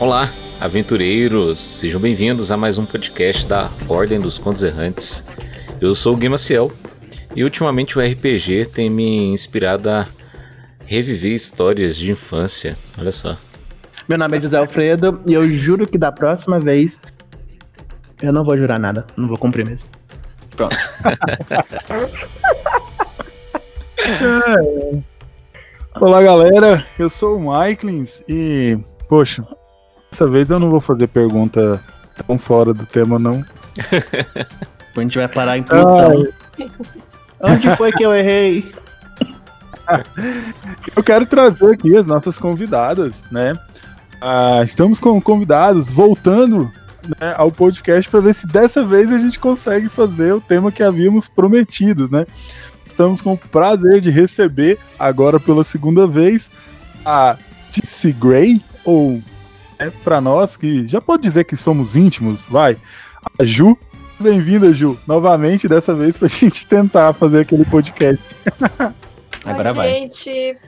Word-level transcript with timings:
Olá, 0.00 0.28
aventureiros! 0.58 1.60
Sejam 1.60 2.00
bem-vindos 2.00 2.50
a 2.50 2.56
mais 2.56 2.78
um 2.78 2.86
podcast 2.86 3.46
da 3.46 3.70
Ordem 3.86 4.18
dos 4.18 4.38
Contos 4.38 4.62
Errantes. 4.62 5.22
Eu 5.78 5.94
sou 5.94 6.14
o 6.14 6.16
Gui 6.16 6.26
Maciel 6.26 6.72
e 7.36 7.44
ultimamente 7.44 7.98
o 7.98 8.00
RPG 8.00 8.64
tem 8.72 8.88
me 8.88 9.26
inspirado 9.26 9.90
a 9.90 10.08
reviver 10.86 11.34
histórias 11.34 11.96
de 11.96 12.12
infância. 12.12 12.78
Olha 12.98 13.12
só. 13.12 13.36
Meu 14.08 14.16
nome 14.16 14.38
é 14.38 14.40
José 14.40 14.56
Alfredo 14.56 15.20
e 15.26 15.34
eu 15.34 15.46
juro 15.50 15.86
que 15.86 15.98
da 15.98 16.10
próxima 16.10 16.58
vez 16.58 16.98
eu 18.22 18.32
não 18.32 18.42
vou 18.42 18.56
jurar 18.56 18.80
nada, 18.80 19.06
não 19.18 19.28
vou 19.28 19.36
cumprir 19.36 19.68
mesmo. 19.68 19.86
Pronto. 20.56 20.74
Olá, 26.00 26.22
galera. 26.22 26.86
Eu 26.98 27.10
sou 27.10 27.36
o 27.36 27.40
Maiklins 27.40 28.22
e, 28.26 28.78
poxa, 29.06 29.44
dessa 30.10 30.26
vez 30.26 30.50
eu 30.50 30.58
não 30.58 30.70
vou 30.70 30.80
fazer 30.80 31.06
pergunta 31.06 31.80
tão 32.26 32.38
fora 32.38 32.74
do 32.74 32.84
tema, 32.86 33.18
não. 33.18 33.44
a 34.96 35.00
gente 35.00 35.18
vai 35.18 35.28
parar 35.28 35.58
em 35.58 35.62
Plutão. 35.62 36.26
Onde 37.40 37.76
foi 37.76 37.92
que 37.92 38.04
eu 38.04 38.14
errei? 38.14 38.72
eu 40.94 41.02
quero 41.02 41.24
trazer 41.24 41.72
aqui 41.72 41.96
as 41.96 42.06
nossas 42.06 42.38
convidadas, 42.38 43.22
né? 43.30 43.54
Ah, 44.20 44.60
estamos 44.62 45.00
com 45.00 45.18
convidados 45.20 45.90
voltando 45.90 46.70
né, 47.18 47.34
ao 47.38 47.50
podcast 47.50 48.10
para 48.10 48.20
ver 48.20 48.34
se 48.34 48.46
dessa 48.46 48.84
vez 48.84 49.10
a 49.10 49.18
gente 49.18 49.38
consegue 49.38 49.88
fazer 49.88 50.34
o 50.34 50.40
tema 50.40 50.70
que 50.70 50.82
havíamos 50.82 51.26
prometido, 51.26 52.06
né? 52.10 52.26
estamos 52.90 53.22
com 53.22 53.32
o 53.32 53.38
prazer 53.38 54.00
de 54.00 54.10
receber, 54.10 54.78
agora 54.98 55.40
pela 55.40 55.64
segunda 55.64 56.06
vez, 56.06 56.50
a 57.04 57.36
Tissy 57.70 58.12
Gray, 58.12 58.60
ou 58.84 59.22
é 59.80 59.90
para 60.04 60.20
nós 60.20 60.58
que 60.58 60.86
já 60.86 61.00
pode 61.00 61.22
dizer 61.22 61.44
que 61.44 61.56
somos 61.56 61.96
íntimos, 61.96 62.42
vai, 62.42 62.76
a 63.38 63.44
Ju. 63.44 63.76
Bem-vinda, 64.18 64.70
Ju, 64.74 64.98
novamente, 65.06 65.66
dessa 65.66 65.94
vez 65.94 66.18
pra 66.18 66.28
gente 66.38 66.66
tentar 66.66 67.14
fazer 67.14 67.40
aquele 67.40 67.64
podcast. 67.64 68.22
Agora 69.42 69.70
Oi, 69.70 69.74
vai. 69.74 69.88
gente, 69.88 70.58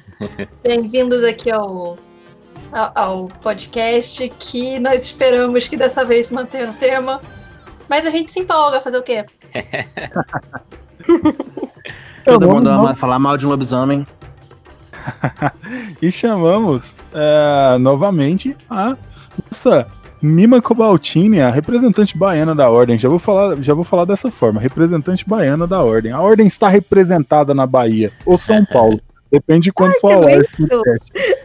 bem-vindos 0.62 1.22
aqui 1.22 1.50
ao, 1.50 1.98
ao, 2.72 2.92
ao 2.94 3.28
podcast 3.42 4.26
que 4.38 4.80
nós 4.80 5.04
esperamos 5.04 5.68
que 5.68 5.76
dessa 5.76 6.06
vez 6.06 6.30
mantenha 6.30 6.70
o 6.70 6.74
tema, 6.74 7.20
mas 7.90 8.06
a 8.06 8.10
gente 8.10 8.32
se 8.32 8.40
empolga, 8.40 8.80
fazer 8.80 8.96
o 8.96 9.02
quê? 9.02 9.26
Todo 12.24 12.48
mundo 12.48 12.70
ama 12.70 12.96
falar 12.96 13.18
mal 13.18 13.36
de 13.36 13.44
um 13.44 13.50
lobisomem. 13.50 14.06
e 16.00 16.10
chamamos 16.12 16.94
é, 17.12 17.78
novamente 17.78 18.56
a 18.68 18.96
nossa 19.50 19.86
Mima 20.20 20.62
Cobaltini, 20.62 21.40
a 21.40 21.50
representante 21.50 22.16
baiana 22.16 22.54
da 22.54 22.70
ordem. 22.70 22.96
Já 22.96 23.08
vou 23.08 23.18
falar, 23.18 23.60
já 23.60 23.74
vou 23.74 23.82
falar 23.82 24.04
dessa 24.04 24.30
forma, 24.30 24.60
representante 24.60 25.28
baiana 25.28 25.66
da 25.66 25.82
ordem. 25.82 26.12
A 26.12 26.20
ordem 26.20 26.46
está 26.46 26.68
representada 26.68 27.52
na 27.52 27.66
Bahia 27.66 28.12
ou 28.24 28.38
São 28.38 28.64
Paulo. 28.64 29.00
Depende 29.32 29.64
de 29.64 29.72
quando 29.72 29.94
for 29.94 30.26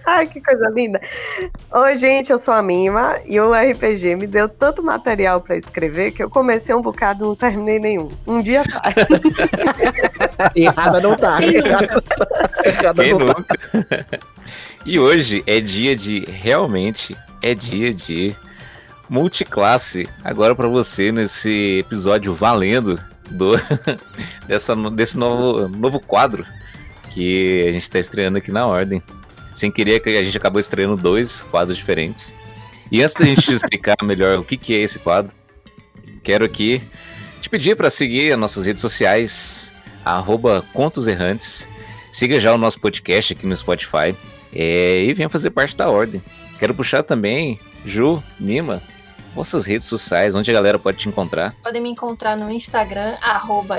Ai, 0.06 0.28
que 0.28 0.42
coisa 0.42 0.70
linda. 0.70 1.00
Oi, 1.72 1.96
gente, 1.96 2.34
eu 2.34 2.38
sou 2.38 2.54
a 2.54 2.62
Mima 2.62 3.16
e 3.26 3.40
o 3.40 3.54
RPG 3.54 4.18
me 4.18 4.28
deu 4.28 4.50
tanto 4.50 4.84
material 4.84 5.40
para 5.40 5.56
escrever 5.56 6.12
que 6.12 6.22
eu 6.22 6.30
comecei 6.30 6.76
um 6.76 6.82
bocado 6.82 7.24
e 7.24 7.28
não 7.30 7.36
terminei 7.36 7.80
nenhum. 7.80 8.10
Um 8.28 8.42
dia 8.42 8.66
faz. 8.66 8.94
Errada 10.54 11.00
não 11.00 11.16
tá. 11.16 11.40
Errada 11.42 13.04
não 13.08 13.34
tá. 13.34 14.06
E 14.86 15.00
hoje 15.00 15.42
é 15.48 15.62
dia 15.62 15.96
de. 15.96 16.26
Realmente 16.26 17.16
é 17.42 17.56
dia 17.56 17.94
de 17.94 18.36
multiclasse. 19.09 20.09
Agora 20.26 20.53
para 20.53 20.68
você 20.68 21.09
nesse 21.09 21.80
episódio 21.80 22.34
valendo 22.34 23.00
do 23.31 23.53
dessa, 24.46 24.76
desse 24.92 25.18
novo, 25.18 25.70
novo 25.70 26.02
quadro 26.02 26.46
que 27.17 27.66
a 27.67 27.72
gente 27.72 27.81
está 27.81 27.97
estreando 27.97 28.38
aqui 28.38 28.51
na 28.51 28.67
ordem. 28.67 29.01
Sem 29.55 29.72
querer 29.72 30.00
que 30.01 30.09
a 30.09 30.23
gente 30.23 30.38
acabou 30.38 30.59
estreando 30.59 30.95
dois 30.95 31.41
quadros 31.41 31.75
diferentes. 31.75 32.31
E 32.91 33.01
antes 33.01 33.16
da 33.16 33.25
gente 33.25 33.51
explicar 33.51 33.97
melhor 34.05 34.38
o 34.38 34.44
que, 34.44 34.55
que 34.55 34.75
é 34.75 34.79
esse 34.81 35.00
quadro, 35.00 35.31
quero 36.23 36.45
aqui 36.45 36.79
te 37.41 37.50
pedir 37.50 37.75
para 37.75 37.89
seguir 37.89 38.31
as 38.31 38.39
nossas 38.39 38.67
redes 38.67 38.81
sociais, 38.81 39.73
arroba 40.05 40.63
Contos 40.73 41.07
Errantes. 41.07 41.67
Siga 42.11 42.39
já 42.39 42.53
o 42.53 42.57
nosso 42.57 42.79
podcast 42.79 43.34
aqui 43.34 43.47
no 43.47 43.57
Spotify 43.57 44.16
é, 44.53 45.03
e 45.03 45.13
venha 45.13 45.28
fazer 45.28 45.49
parte 45.49 45.75
da 45.75 45.89
ordem. 45.89 46.22
Quero 46.59 46.75
puxar 46.75 47.01
também, 47.01 47.59
Ju, 47.84 48.23
Mima, 48.39 48.81
vossas 49.38 49.66
redes 49.66 49.88
sociais, 49.88 50.34
onde 50.34 50.50
a 50.50 50.53
galera 50.53 50.80
pode 50.80 50.98
te 50.98 51.08
encontrar? 51.08 51.56
Podem 51.64 51.81
me 51.81 51.90
encontrar 51.90 52.36
no 52.36 52.50
Instagram, 52.50 53.16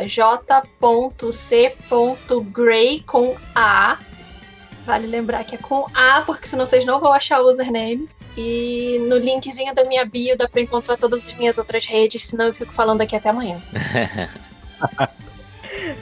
j.c.gray 0.07 1.21
com 3.01 3.37
A. 3.55 3.99
Vale 4.87 5.07
lembrar 5.07 5.45
que 5.45 5.57
é 5.57 5.59
com 5.59 5.85
A, 5.93 6.23
porque 6.23 6.47
senão 6.47 6.65
vocês 6.65 6.85
não 6.87 7.01
vão 7.01 7.13
achar 7.13 7.43
o 7.43 7.51
username. 7.51 8.09
E 8.37 9.05
no 9.09 9.19
linkzinho 9.19 9.75
da 9.75 9.85
minha 9.85 10.05
bio 10.05 10.37
dá 10.37 10.49
pra 10.49 10.61
encontrar 10.61 10.97
todas 10.97 11.27
as 11.27 11.35
minhas 11.35 11.59
outras 11.59 11.85
redes, 11.85 12.23
senão 12.25 12.47
eu 12.47 12.55
fico 12.55 12.73
falando 12.73 13.01
aqui 13.01 13.17
até 13.17 13.29
amanhã. 13.29 13.61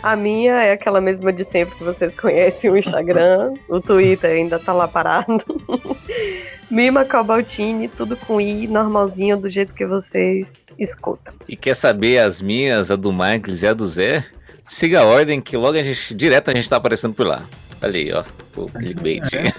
A 0.03 0.15
minha 0.17 0.53
é 0.63 0.73
aquela 0.73 1.01
mesma 1.01 1.33
de 1.33 1.45
sempre 1.45 1.77
que 1.77 1.85
vocês 1.85 2.15
conhecem, 2.15 2.71
o 2.71 2.77
Instagram. 2.77 3.55
o 3.69 3.81
Twitter 3.81 4.31
ainda 4.31 4.59
tá 4.59 4.73
lá 4.73 4.87
parado. 4.87 5.45
Mima 6.71 7.05
Cobaltini, 7.05 7.87
tudo 7.87 8.17
com 8.17 8.41
I, 8.41 8.67
normalzinho, 8.67 9.37
do 9.37 9.49
jeito 9.49 9.73
que 9.73 9.87
vocês 9.87 10.65
escutam. 10.79 11.33
E 11.49 11.57
quer 11.57 11.77
saber 11.77 12.19
as 12.19 12.41
minhas, 12.41 12.91
a 12.91 12.97
do 12.97 13.13
Michael 13.13 13.43
e 13.63 13.67
a 13.67 13.73
do 13.73 13.87
Zé? 13.87 14.25
Siga 14.69 15.01
a 15.01 15.05
ordem 15.05 15.41
que 15.41 15.57
logo 15.57 15.79
a 15.79 15.83
gente, 15.83 16.13
direto 16.13 16.51
a 16.51 16.55
gente 16.55 16.69
tá 16.69 16.77
aparecendo 16.77 17.15
por 17.15 17.25
lá. 17.25 17.47
Olha 17.83 17.97
aí, 17.97 18.13
ó, 18.13 18.25
o 18.57 18.67
clickbait. 18.67 19.23
É. 19.33 19.53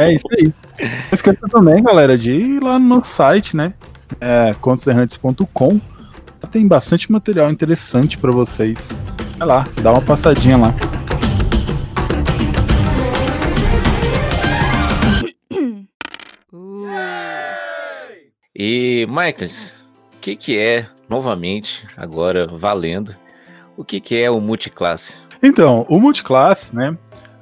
é 0.04 0.12
isso 0.12 0.26
aí. 0.32 0.52
Não 0.80 1.12
esqueça 1.12 1.48
também, 1.48 1.82
galera, 1.82 2.18
de 2.18 2.32
ir 2.32 2.62
lá 2.62 2.78
no 2.78 2.96
nosso 2.96 3.10
site, 3.10 3.56
né? 3.56 3.74
É, 4.20 4.54
contoserrantes.com. 4.60 5.80
Tem 6.50 6.66
bastante 6.66 7.10
material 7.10 7.50
interessante 7.50 8.18
para 8.18 8.30
vocês. 8.30 8.88
Vai 9.38 9.48
lá, 9.48 9.64
dá 9.82 9.92
uma 9.92 10.02
passadinha 10.02 10.56
lá. 10.56 10.74
E, 18.54 19.06
Michaels, 19.08 19.82
o 20.14 20.18
que, 20.18 20.36
que 20.36 20.58
é, 20.58 20.86
novamente, 21.08 21.84
agora 21.96 22.46
valendo, 22.46 23.16
o 23.76 23.84
que, 23.84 24.00
que 24.00 24.16
é 24.16 24.30
o 24.30 24.40
multiclasse? 24.40 25.14
Então, 25.42 25.86
o 25.88 25.98
multiclasse, 25.98 26.76
né, 26.76 26.90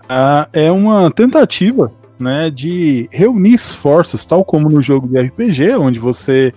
uh, 0.04 0.48
é 0.52 0.70
uma 0.70 1.10
tentativa 1.10 1.92
né, 2.20 2.50
de 2.50 3.08
reunir 3.10 3.54
esforços, 3.54 4.24
tal 4.24 4.44
como 4.44 4.68
no 4.68 4.80
jogo 4.80 5.08
de 5.08 5.18
RPG, 5.18 5.76
onde 5.76 5.98
você 5.98 6.52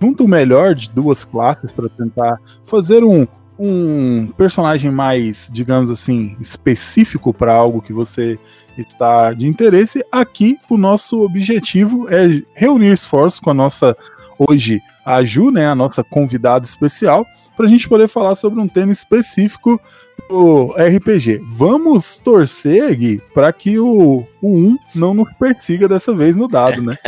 junta 0.00 0.22
o 0.22 0.28
melhor 0.28 0.74
de 0.74 0.90
duas 0.90 1.24
classes 1.24 1.72
para 1.72 1.88
tentar 1.88 2.38
fazer 2.64 3.04
um, 3.04 3.26
um 3.58 4.28
personagem 4.36 4.90
mais, 4.90 5.50
digamos 5.52 5.90
assim, 5.90 6.36
específico 6.40 7.34
para 7.34 7.52
algo 7.52 7.82
que 7.82 7.92
você 7.92 8.38
está 8.76 9.32
de 9.32 9.46
interesse, 9.46 10.04
aqui 10.12 10.56
o 10.70 10.76
nosso 10.76 11.20
objetivo 11.22 12.06
é 12.08 12.42
reunir 12.54 12.92
esforços 12.92 13.40
com 13.40 13.50
a 13.50 13.54
nossa, 13.54 13.96
hoje, 14.38 14.82
a 15.04 15.22
Ju, 15.24 15.50
né, 15.50 15.66
a 15.66 15.74
nossa 15.74 16.04
convidada 16.04 16.64
especial, 16.64 17.26
para 17.56 17.66
a 17.66 17.68
gente 17.68 17.88
poder 17.88 18.08
falar 18.08 18.34
sobre 18.34 18.60
um 18.60 18.68
tema 18.68 18.92
específico 18.92 19.80
do 20.28 20.74
RPG. 20.76 21.40
Vamos 21.44 22.18
torcer, 22.18 22.94
Gui, 22.96 23.20
para 23.34 23.52
que 23.52 23.78
o, 23.78 24.26
o 24.40 24.56
1 24.56 24.78
não 24.94 25.12
nos 25.14 25.32
persiga 25.34 25.88
dessa 25.88 26.14
vez 26.14 26.36
no 26.36 26.46
dado, 26.46 26.82
né? 26.82 26.96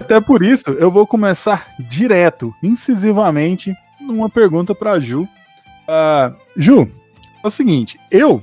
Até 0.00 0.20
por 0.20 0.44
isso, 0.44 0.70
eu 0.70 0.90
vou 0.90 1.06
começar 1.06 1.66
direto, 1.78 2.54
incisivamente, 2.62 3.74
numa 4.00 4.28
pergunta 4.30 4.74
para 4.74 4.92
a 4.92 5.00
Ju. 5.00 5.22
Uh, 5.22 6.34
Ju, 6.56 6.90
é 7.42 7.46
o 7.46 7.50
seguinte, 7.50 7.98
eu 8.10 8.42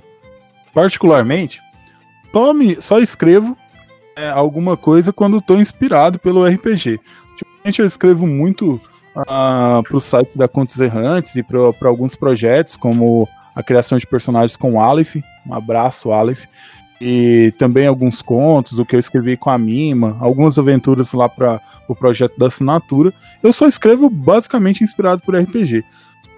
particularmente, 0.73 1.61
tome, 2.31 2.81
só 2.81 2.99
escrevo 2.99 3.55
é, 4.15 4.29
alguma 4.29 4.77
coisa 4.77 5.11
quando 5.11 5.37
estou 5.37 5.59
inspirado 5.59 6.19
pelo 6.19 6.45
RPG. 6.45 6.99
Ultimamente 7.31 7.79
eu 7.79 7.85
escrevo 7.85 8.27
muito 8.27 8.75
uh, 9.15 9.23
ah, 9.27 9.81
para 9.83 9.97
o 9.97 10.01
site 10.01 10.37
da 10.37 10.47
Contos 10.47 10.79
Errantes 10.79 11.35
e 11.35 11.43
para 11.43 11.89
alguns 11.89 12.15
projetos, 12.15 12.75
como 12.75 13.27
a 13.55 13.63
criação 13.63 13.97
de 13.97 14.07
personagens 14.07 14.55
com 14.55 14.73
o 14.73 14.79
Aleph. 14.79 15.15
Um 15.45 15.53
abraço, 15.53 16.11
Aleph. 16.11 16.45
E 17.01 17.53
também 17.57 17.85
alguns 17.85 18.21
contos, 18.21 18.79
o 18.79 18.85
que 18.85 18.95
eu 18.95 18.99
escrevi 18.99 19.35
com 19.35 19.49
a 19.49 19.57
Mima, 19.57 20.15
algumas 20.21 20.57
aventuras 20.57 21.11
lá 21.11 21.27
para 21.27 21.55
o 21.83 21.87
pro 21.87 21.95
projeto 21.95 22.37
da 22.37 22.47
assinatura. 22.47 23.11
Eu 23.41 23.51
só 23.51 23.67
escrevo 23.67 24.09
basicamente 24.09 24.83
inspirado 24.83 25.21
por 25.21 25.35
RPG. 25.35 25.83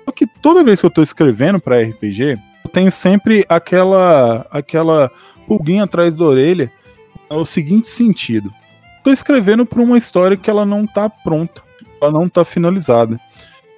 Só 0.06 0.12
que 0.12 0.26
toda 0.26 0.64
vez 0.64 0.80
que 0.80 0.86
eu 0.86 0.90
estou 0.90 1.04
escrevendo 1.04 1.60
para 1.60 1.82
RPG, 1.82 2.40
tenho 2.76 2.92
sempre 2.92 3.46
aquela 3.48 4.46
aquela 4.52 5.12
pulguinha 5.48 5.84
atrás 5.84 6.18
da 6.18 6.26
orelha 6.26 6.72
o 7.34 7.46
seguinte 7.46 7.88
sentido. 7.88 8.52
Tô 9.04 9.12
escrevendo 9.12 9.66
para 9.66 9.82
uma 9.82 9.98
história 9.98 10.38
que 10.38 10.50
ela 10.50 10.66
não 10.66 10.86
tá 10.86 11.10
pronta, 11.10 11.62
ela 12.02 12.12
não 12.12 12.28
tá 12.28 12.44
finalizada. 12.44 13.20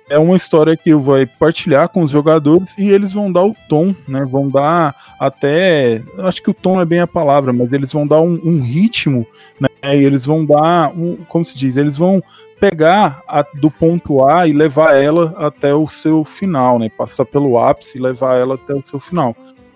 É 0.10 0.18
uma 0.18 0.38
história 0.38 0.78
que 0.78 0.90
eu 0.90 1.02
vou 1.02 1.16
partilhar 1.38 1.90
com 1.90 2.02
os 2.02 2.12
jogadores 2.12 2.74
e 2.78 2.90
eles 2.90 3.12
vão 3.12 3.30
dar 3.30 3.44
o 3.44 3.54
tom, 3.68 3.94
né? 4.08 4.24
Vão 4.24 4.50
dar 4.50 4.96
até. 5.20 6.02
Acho 6.20 6.42
que 6.42 6.50
o 6.50 6.54
tom 6.54 6.80
é 6.80 6.86
bem 6.86 7.02
a 7.02 7.08
palavra, 7.08 7.52
mas 7.52 7.74
eles 7.74 7.92
vão 7.92 8.08
dar 8.08 8.22
um, 8.22 8.40
um 8.42 8.62
ritmo, 8.62 9.28
né? 9.60 9.68
E 9.84 10.06
eles 10.06 10.26
vão 10.26 10.46
dar 10.46 10.94
um. 10.96 11.18
Como 11.28 11.44
se 11.44 11.58
diz? 11.58 11.76
Eles 11.76 11.98
vão 11.98 12.24
pegar 12.58 13.22
a, 13.28 13.42
do 13.42 13.70
ponto 13.70 14.26
A 14.26 14.48
e 14.48 14.54
levar 14.54 14.96
ela 14.96 15.36
até 15.38 15.74
o 15.74 15.90
seu 15.90 16.24
final, 16.24 16.80
né? 16.80 16.90
Passar 16.90 17.26
pelo 17.26 17.60
ápice 17.60 17.98
e 17.98 18.02
levar 18.02 18.38
ela 18.38 18.56
até 18.56 18.74
o 18.74 18.82
seu 18.82 19.02
final. 19.02 19.36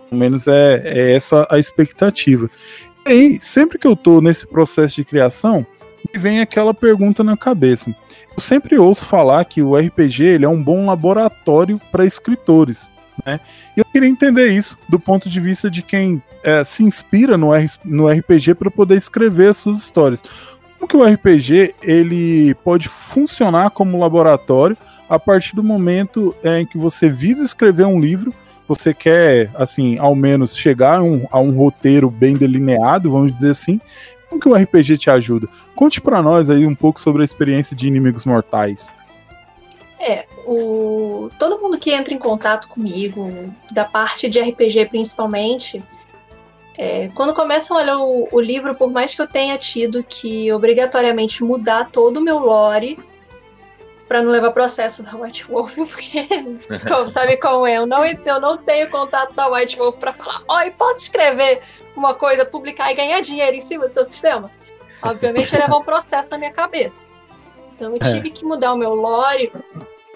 Pelo 0.09 0.19
menos 0.19 0.47
é, 0.47 0.81
é 0.85 1.13
essa 1.13 1.45
a 1.49 1.59
expectativa. 1.59 2.49
Aí, 3.05 3.39
sempre 3.41 3.77
que 3.77 3.87
eu 3.87 3.95
tô 3.95 4.21
nesse 4.21 4.45
processo 4.45 4.95
de 4.95 5.05
criação, 5.05 5.65
me 6.13 6.19
vem 6.19 6.39
aquela 6.39 6.73
pergunta 6.73 7.23
na 7.23 7.35
cabeça. 7.35 7.95
Eu 8.35 8.39
sempre 8.39 8.77
ouço 8.77 9.05
falar 9.05 9.43
que 9.45 9.61
o 9.61 9.75
RPG 9.75 10.23
ele 10.23 10.45
é 10.45 10.49
um 10.49 10.61
bom 10.61 10.85
laboratório 10.85 11.79
para 11.91 12.05
escritores. 12.05 12.89
Né? 13.25 13.39
E 13.75 13.79
eu 13.79 13.85
queria 13.85 14.09
entender 14.09 14.49
isso 14.49 14.77
do 14.87 14.99
ponto 14.99 15.29
de 15.29 15.39
vista 15.39 15.69
de 15.69 15.81
quem 15.81 16.21
é, 16.43 16.63
se 16.63 16.83
inspira 16.83 17.37
no, 17.37 17.53
R, 17.53 17.67
no 17.83 18.07
RPG 18.07 18.55
para 18.55 18.71
poder 18.71 18.95
escrever 18.95 19.49
as 19.49 19.57
suas 19.57 19.79
histórias. 19.79 20.23
Como 20.77 20.87
que 20.87 20.97
o 20.97 21.03
RPG 21.03 21.75
ele 21.83 22.55
pode 22.55 22.87
funcionar 22.89 23.69
como 23.69 23.99
laboratório 23.99 24.75
a 25.07 25.19
partir 25.19 25.55
do 25.55 25.63
momento 25.63 26.35
é, 26.43 26.61
em 26.61 26.65
que 26.65 26.77
você 26.77 27.09
visa 27.09 27.43
escrever 27.43 27.85
um 27.85 27.99
livro, 27.99 28.33
você 28.75 28.93
quer, 28.93 29.49
assim, 29.55 29.97
ao 29.97 30.15
menos 30.15 30.55
chegar 30.55 30.99
a 30.99 31.03
um, 31.03 31.27
a 31.29 31.39
um 31.39 31.51
roteiro 31.51 32.09
bem 32.09 32.37
delineado, 32.37 33.11
vamos 33.11 33.33
dizer 33.33 33.51
assim, 33.51 33.81
como 34.29 34.39
que 34.39 34.47
o 34.47 34.55
RPG 34.55 34.97
te 34.97 35.09
ajuda? 35.09 35.49
Conte 35.75 35.99
para 35.99 36.21
nós 36.21 36.49
aí 36.49 36.65
um 36.65 36.73
pouco 36.73 36.99
sobre 37.01 37.21
a 37.21 37.25
experiência 37.25 37.75
de 37.75 37.87
Inimigos 37.87 38.23
Mortais. 38.23 38.93
É, 39.99 40.25
o... 40.45 41.29
todo 41.37 41.61
mundo 41.61 41.77
que 41.77 41.91
entra 41.91 42.13
em 42.13 42.17
contato 42.17 42.69
comigo, 42.69 43.29
da 43.71 43.83
parte 43.83 44.29
de 44.29 44.39
RPG 44.39 44.87
principalmente, 44.87 45.83
é, 46.77 47.09
quando 47.09 47.33
começam 47.33 47.77
a 47.77 47.81
ler 47.81 47.95
o, 47.97 48.27
o, 48.31 48.39
livro, 48.39 48.73
por 48.73 48.89
mais 48.89 49.13
que 49.13 49.21
eu 49.21 49.27
tenha 49.27 49.57
tido 49.57 50.03
que 50.03 50.51
obrigatoriamente 50.53 51.43
mudar 51.43 51.91
todo 51.91 52.17
o 52.17 52.21
meu 52.21 52.39
lore 52.39 52.97
para 54.11 54.21
não 54.21 54.29
levar 54.29 54.51
processo 54.51 55.01
da 55.03 55.15
White 55.15 55.45
Wolf, 55.45 55.73
porque 55.87 56.27
sabe 57.07 57.37
como 57.37 57.65
é? 57.65 57.77
Eu 57.77 57.87
não, 57.87 58.03
eu 58.03 58.41
não 58.41 58.57
tenho 58.57 58.89
contato 58.89 59.33
da 59.35 59.47
White 59.47 59.77
Wolf 59.77 59.95
para 59.95 60.11
falar, 60.11 60.43
oi, 60.49 60.71
posso 60.71 61.03
escrever 61.03 61.61
uma 61.95 62.13
coisa, 62.13 62.43
publicar 62.43 62.91
e 62.91 62.95
ganhar 62.95 63.21
dinheiro 63.21 63.55
em 63.55 63.61
cima 63.61 63.87
do 63.87 63.93
seu 63.93 64.03
sistema. 64.03 64.51
Obviamente, 65.01 65.55
levar 65.57 65.77
um 65.77 65.83
processo 65.85 66.31
na 66.31 66.39
minha 66.39 66.51
cabeça. 66.51 67.05
Então, 67.73 67.91
eu 67.91 67.99
é. 68.01 68.13
tive 68.13 68.27
é. 68.27 68.31
que 68.33 68.43
mudar 68.43 68.73
o 68.73 68.77
meu 68.77 68.93
lore, 68.93 69.49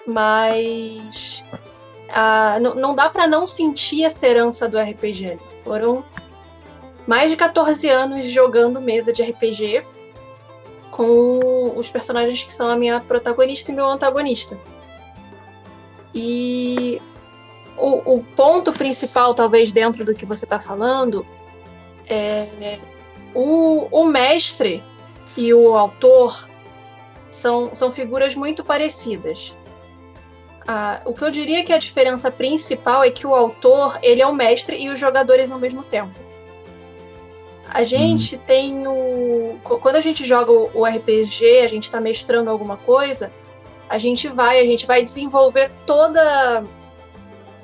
mas 0.06 1.42
ah, 2.10 2.58
não, 2.60 2.74
não 2.74 2.94
dá 2.94 3.08
para 3.08 3.26
não 3.26 3.46
sentir 3.46 4.04
essa 4.04 4.26
herança 4.26 4.68
do 4.68 4.78
RPG. 4.78 5.38
Foram 5.64 6.04
mais 7.06 7.30
de 7.30 7.36
14 7.38 7.88
anos 7.88 8.26
jogando 8.26 8.78
mesa 8.78 9.10
de 9.10 9.22
RPG 9.22 9.86
com 10.96 11.74
os 11.76 11.90
personagens 11.90 12.42
que 12.42 12.52
são 12.52 12.70
a 12.70 12.76
minha 12.76 13.00
protagonista 13.00 13.70
e 13.70 13.74
meu 13.74 13.86
antagonista. 13.86 14.58
E 16.14 17.00
o, 17.76 18.14
o 18.14 18.24
ponto 18.34 18.72
principal, 18.72 19.34
talvez, 19.34 19.72
dentro 19.72 20.06
do 20.06 20.14
que 20.14 20.24
você 20.24 20.46
está 20.46 20.58
falando, 20.58 21.26
é, 22.08 22.78
o, 23.34 23.86
o 23.90 24.06
mestre 24.06 24.82
e 25.36 25.52
o 25.52 25.76
autor 25.76 26.48
são, 27.30 27.74
são 27.74 27.92
figuras 27.92 28.34
muito 28.34 28.64
parecidas. 28.64 29.54
Ah, 30.66 31.02
o 31.04 31.12
que 31.12 31.22
eu 31.22 31.30
diria 31.30 31.62
que 31.62 31.74
a 31.74 31.78
diferença 31.78 32.30
principal 32.30 33.04
é 33.04 33.10
que 33.10 33.26
o 33.26 33.34
autor 33.34 33.98
ele 34.02 34.22
é 34.22 34.26
o 34.26 34.32
mestre 34.32 34.82
e 34.82 34.88
os 34.88 34.98
jogadores 34.98 35.52
ao 35.52 35.58
mesmo 35.58 35.84
tempo. 35.84 36.25
A 37.68 37.84
gente 37.84 38.36
hum. 38.36 38.40
tem 38.46 38.86
o. 38.86 39.58
Quando 39.80 39.96
a 39.96 40.00
gente 40.00 40.24
joga 40.24 40.52
o 40.52 40.84
RPG, 40.84 41.60
a 41.64 41.66
gente 41.66 41.84
está 41.84 42.00
mestrando 42.00 42.50
alguma 42.50 42.76
coisa, 42.76 43.32
a 43.88 43.98
gente 43.98 44.28
vai, 44.28 44.60
a 44.60 44.64
gente 44.64 44.86
vai 44.86 45.02
desenvolver 45.02 45.70
toda 45.84 46.64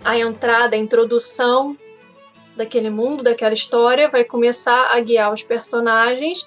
a 0.05 0.19
entrada, 0.19 0.77
a 0.77 0.79
introdução 0.79 1.77
daquele 2.57 2.91
mundo, 2.91 3.23
daquela 3.23 3.55
história, 3.55 4.09
vai 4.09 4.25
começar 4.25 4.91
a 4.95 5.01
guiar 5.01 5.33
os 5.33 5.43
personagens, 5.43 6.47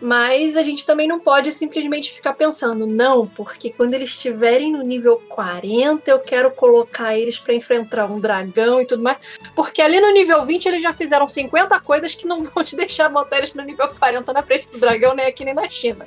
mas 0.00 0.56
a 0.56 0.62
gente 0.62 0.84
também 0.86 1.06
não 1.06 1.20
pode 1.20 1.52
simplesmente 1.52 2.12
ficar 2.12 2.32
pensando, 2.34 2.86
não, 2.86 3.26
porque 3.26 3.70
quando 3.70 3.94
eles 3.94 4.10
estiverem 4.10 4.72
no 4.72 4.82
nível 4.82 5.22
40, 5.28 6.10
eu 6.10 6.18
quero 6.18 6.50
colocar 6.50 7.16
eles 7.16 7.38
para 7.38 7.54
enfrentar 7.54 8.10
um 8.10 8.20
dragão 8.20 8.80
e 8.80 8.86
tudo 8.86 9.02
mais, 9.02 9.38
porque 9.54 9.82
ali 9.82 10.00
no 10.00 10.10
nível 10.10 10.44
20 10.44 10.66
eles 10.66 10.82
já 10.82 10.92
fizeram 10.92 11.28
50 11.28 11.78
coisas 11.80 12.14
que 12.14 12.26
não 12.26 12.42
vão 12.44 12.64
te 12.64 12.76
deixar 12.76 13.08
botar 13.08 13.38
eles 13.38 13.54
no 13.54 13.62
nível 13.62 13.88
40 13.88 14.32
na 14.32 14.42
frente 14.42 14.70
do 14.70 14.78
dragão, 14.78 15.14
nem 15.14 15.26
aqui 15.26 15.44
nem 15.44 15.54
na 15.54 15.68
China. 15.68 16.06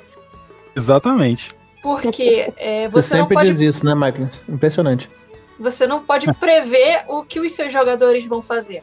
Exatamente. 0.76 1.54
Porque 1.82 2.52
é, 2.56 2.88
você, 2.88 3.02
você 3.02 3.08
sempre 3.08 3.34
não 3.34 3.42
pode. 3.42 3.54
diz 3.54 3.76
isso, 3.76 3.84
né, 3.84 3.94
Magnus? 3.94 4.40
Impressionante. 4.48 5.10
Você 5.60 5.86
não 5.86 6.02
pode 6.02 6.26
prever 6.34 7.04
o 7.08 7.22
que 7.22 7.38
os 7.38 7.52
seus 7.52 7.72
jogadores 7.72 8.24
vão 8.24 8.42
fazer. 8.42 8.82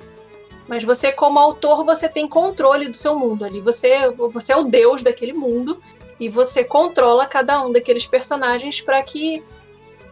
Mas 0.71 0.85
você, 0.85 1.11
como 1.11 1.37
autor, 1.37 1.83
você 1.83 2.07
tem 2.07 2.25
controle 2.25 2.87
do 2.87 2.95
seu 2.95 3.19
mundo 3.19 3.43
ali. 3.43 3.59
Você, 3.59 4.09
você 4.11 4.53
é 4.53 4.55
o 4.55 4.63
deus 4.63 5.01
daquele 5.01 5.33
mundo 5.33 5.81
e 6.17 6.29
você 6.29 6.63
controla 6.63 7.25
cada 7.25 7.61
um 7.61 7.73
daqueles 7.73 8.05
personagens 8.05 8.79
para 8.79 9.03
que 9.03 9.43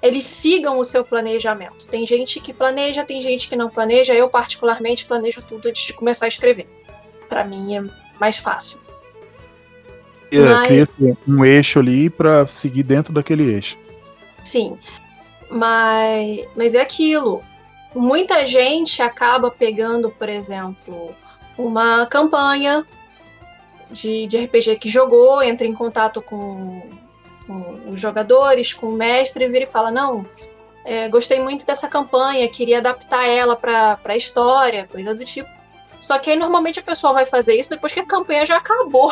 eles 0.01 0.25
sigam 0.25 0.77
o 0.77 0.83
seu 0.83 1.01
planejamento. 1.05 1.87
Tem 1.87 2.05
gente 2.05 2.41
que 2.41 2.51
planeja, 2.51 3.05
tem 3.05 3.21
gente 3.21 3.47
que 3.47 3.55
não 3.55 3.69
planeja. 3.69 4.13
Eu, 4.13 4.27
particularmente, 4.27 5.05
planejo 5.05 5.41
tudo 5.43 5.69
antes 5.69 5.81
de 5.81 5.93
começar 5.93 6.25
a 6.25 6.27
escrever. 6.27 6.67
Para 7.29 7.45
mim 7.45 7.77
é 7.77 7.83
mais 8.19 8.37
fácil. 8.37 8.81
Mas... 10.29 10.67
Cria 10.67 11.17
um 11.25 11.45
eixo 11.45 11.79
ali 11.79 12.09
para 12.09 12.45
seguir 12.47 12.83
dentro 12.83 13.13
daquele 13.13 13.49
eixo. 13.49 13.77
Sim. 14.43 14.77
Mas, 15.49 16.45
mas 16.53 16.73
é 16.73 16.81
aquilo 16.81 17.41
muita 17.95 18.45
gente 18.45 19.01
acaba 19.01 19.49
pegando, 19.49 20.09
por 20.11 20.29
exemplo, 20.29 21.15
uma 21.57 22.05
campanha 22.05 22.85
de, 23.91 24.27
de 24.27 24.37
RPG 24.37 24.77
que 24.77 24.89
jogou, 24.89 25.41
entra 25.41 25.65
em 25.65 25.73
contato 25.73 26.21
com, 26.21 26.87
com, 27.47 27.89
os 27.91 27.99
jogadores, 27.99 28.73
com 28.73 28.87
o 28.87 28.93
mestre, 28.93 29.47
vira 29.47 29.63
e 29.63 29.67
fala: 29.67 29.91
Não, 29.91 30.25
é, 30.85 31.09
gostei 31.09 31.39
muito 31.39 31.65
dessa 31.65 31.87
campanha, 31.87 32.47
queria 32.49 32.77
adaptar 32.77 33.25
ela 33.27 33.55
para 33.55 33.99
a 34.03 34.15
história, 34.15 34.87
coisa 34.87 35.15
do 35.15 35.25
tipo. 35.25 35.49
Só 35.99 36.17
que 36.17 36.29
aí 36.29 36.37
normalmente 36.37 36.79
a 36.79 36.83
pessoa 36.83 37.13
vai 37.13 37.25
fazer 37.25 37.55
isso 37.55 37.69
depois 37.69 37.93
que 37.93 37.99
a 37.99 38.05
campanha 38.05 38.45
já 38.45 38.57
acabou. 38.57 39.11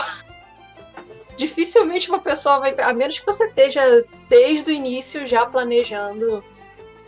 Dificilmente 1.36 2.10
uma 2.10 2.20
pessoa 2.20 2.60
vai. 2.60 2.76
A 2.80 2.94
menos 2.94 3.20
que 3.20 3.26
você 3.26 3.46
esteja 3.46 3.82
desde 4.30 4.72
o 4.72 4.74
início 4.74 5.26
já 5.26 5.46
planejando 5.46 6.44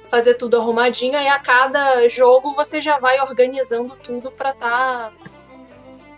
fazer 0.10 0.36
tudo 0.36 0.58
arrumadinho, 0.58 1.14
e 1.14 1.28
a 1.28 1.40
cada 1.40 2.08
jogo 2.08 2.56
você 2.56 2.82
já 2.82 2.98
vai 3.00 3.20
organizando 3.22 3.96
tudo 3.96 4.32
para 4.32 4.52
estar 4.52 5.12
tá 5.12 5.14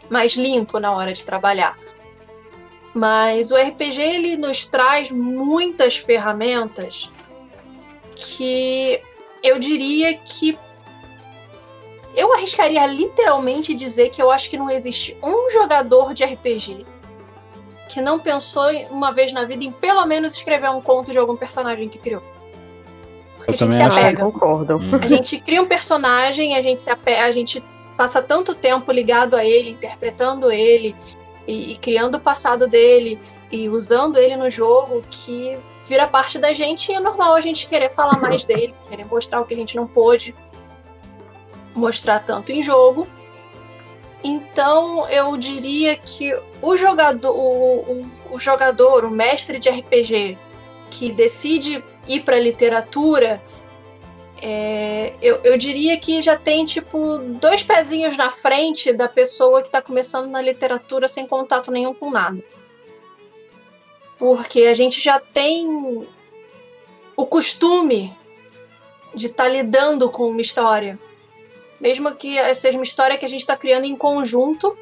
mais 0.10 0.34
limpo 0.34 0.80
na 0.80 0.94
hora 0.94 1.14
de 1.14 1.26
trabalhar. 1.26 1.78
Mas 2.94 3.52
o 3.52 3.56
RPG 3.56 4.02
ele 4.02 4.38
nos 4.38 4.66
traz 4.66 5.12
muitas 5.12 5.98
ferramentas 5.98 7.10
que 8.16 9.02
eu 9.42 9.58
diria 9.58 10.18
que 10.18 10.58
eu 12.16 12.34
arriscaria 12.34 12.86
literalmente 12.86 13.74
dizer 13.74 14.10
que 14.10 14.22
eu 14.22 14.30
acho 14.30 14.50
que 14.50 14.58
não 14.58 14.70
existe 14.70 15.18
um 15.24 15.50
jogador 15.50 16.14
de 16.14 16.26
RPG 16.26 16.86
que 17.88 18.02
não 18.02 18.20
pensou 18.20 18.70
uma 18.90 19.12
vez 19.14 19.34
na 19.34 19.44
vida 19.46 19.64
em 19.64 19.72
pelo 19.72 20.06
menos 20.06 20.34
escrever 20.34 20.70
um 20.70 20.82
conto 20.82 21.12
de 21.12 21.18
algum 21.18 21.36
personagem 21.36 21.90
que 21.90 21.98
criou. 21.98 22.24
Porque 23.46 23.64
eu 23.64 23.68
a 23.68 23.72
gente 23.72 23.76
se 23.76 23.82
apega. 23.82 24.24
concordo. 24.24 24.76
Uhum. 24.76 25.00
A 25.02 25.08
gente 25.08 25.40
cria 25.40 25.62
um 25.62 25.68
personagem, 25.68 26.56
a 26.56 26.62
gente 26.62 26.82
se 26.82 26.90
apega, 26.90 27.26
a 27.26 27.32
gente 27.32 27.64
passa 27.98 28.22
tanto 28.22 28.56
tempo 28.56 28.92
ligado 28.92 29.36
a 29.36 29.46
ele, 29.46 29.72
interpretando 29.72 30.52
ele 30.52 30.96
e, 31.48 31.74
e 31.74 31.78
criando 31.78 32.16
o 32.16 32.20
passado 32.20 32.68
dele 32.68 33.20
e 33.52 33.70
usando 33.70 34.18
ele 34.18 34.36
no 34.36 34.50
jogo 34.50 35.04
que 35.10 35.58
vira 35.88 36.08
parte 36.08 36.40
da 36.40 36.54
gente 36.54 36.92
e 36.92 36.96
é 36.96 37.00
normal 37.00 37.36
a 37.36 37.42
gente 37.42 37.68
querer 37.68 37.90
falar 37.90 38.20
mais 38.20 38.46
dele, 38.46 38.74
querer 38.90 39.06
mostrar 39.06 39.42
o 39.42 39.46
que 39.46 39.54
a 39.54 39.58
gente 39.58 39.76
não 39.76 39.88
pôde 39.88 40.34
mostrar 41.76 42.20
tanto 42.20 42.52
em 42.52 42.62
jogo. 42.62 43.08
Então 44.24 45.10
eu 45.10 45.36
diria 45.36 45.98
que 45.98 46.34
o 46.62 46.76
jogador, 46.76 47.32
o, 47.32 48.02
o, 48.02 48.10
o 48.32 48.40
jogador, 48.40 49.04
o 49.04 49.10
mestre 49.10 49.58
de 49.58 49.70
RPG 49.70 50.38
que 50.92 51.12
decide 51.12 51.84
ir 52.16 52.24
para 52.24 52.40
literatura, 52.40 53.42
é, 54.42 55.14
eu, 55.22 55.40
eu 55.44 55.58
diria 55.58 56.00
que 56.00 56.22
já 56.22 56.36
tem, 56.36 56.64
tipo, 56.64 57.20
dois 57.40 57.62
pezinhos 57.62 58.18
na 58.18 58.30
frente 58.30 58.92
da 58.92 59.08
pessoa 59.08 59.62
que 59.62 59.68
está 59.68 59.82
começando 59.82 60.30
na 60.30 60.42
literatura 60.42 61.08
sem 61.08 61.28
contato 61.28 61.70
nenhum 61.70 61.94
com 61.94 62.10
nada. 62.10 62.44
Porque 64.18 64.64
a 64.64 64.74
gente 64.74 65.00
já 65.00 65.20
tem 65.20 66.08
o 67.16 67.26
costume 67.26 68.18
de 69.14 69.28
estar 69.28 69.44
tá 69.44 69.50
lidando 69.50 70.10
com 70.10 70.30
uma 70.30 70.42
história. 70.42 71.00
Mesmo 71.80 72.16
que 72.16 72.38
seja 72.56 72.78
uma 72.78 72.84
história 72.84 73.18
que 73.18 73.26
a 73.26 73.30
gente 73.30 73.42
está 73.42 73.56
criando 73.56 73.86
em 73.86 73.96
conjunto, 73.96 74.78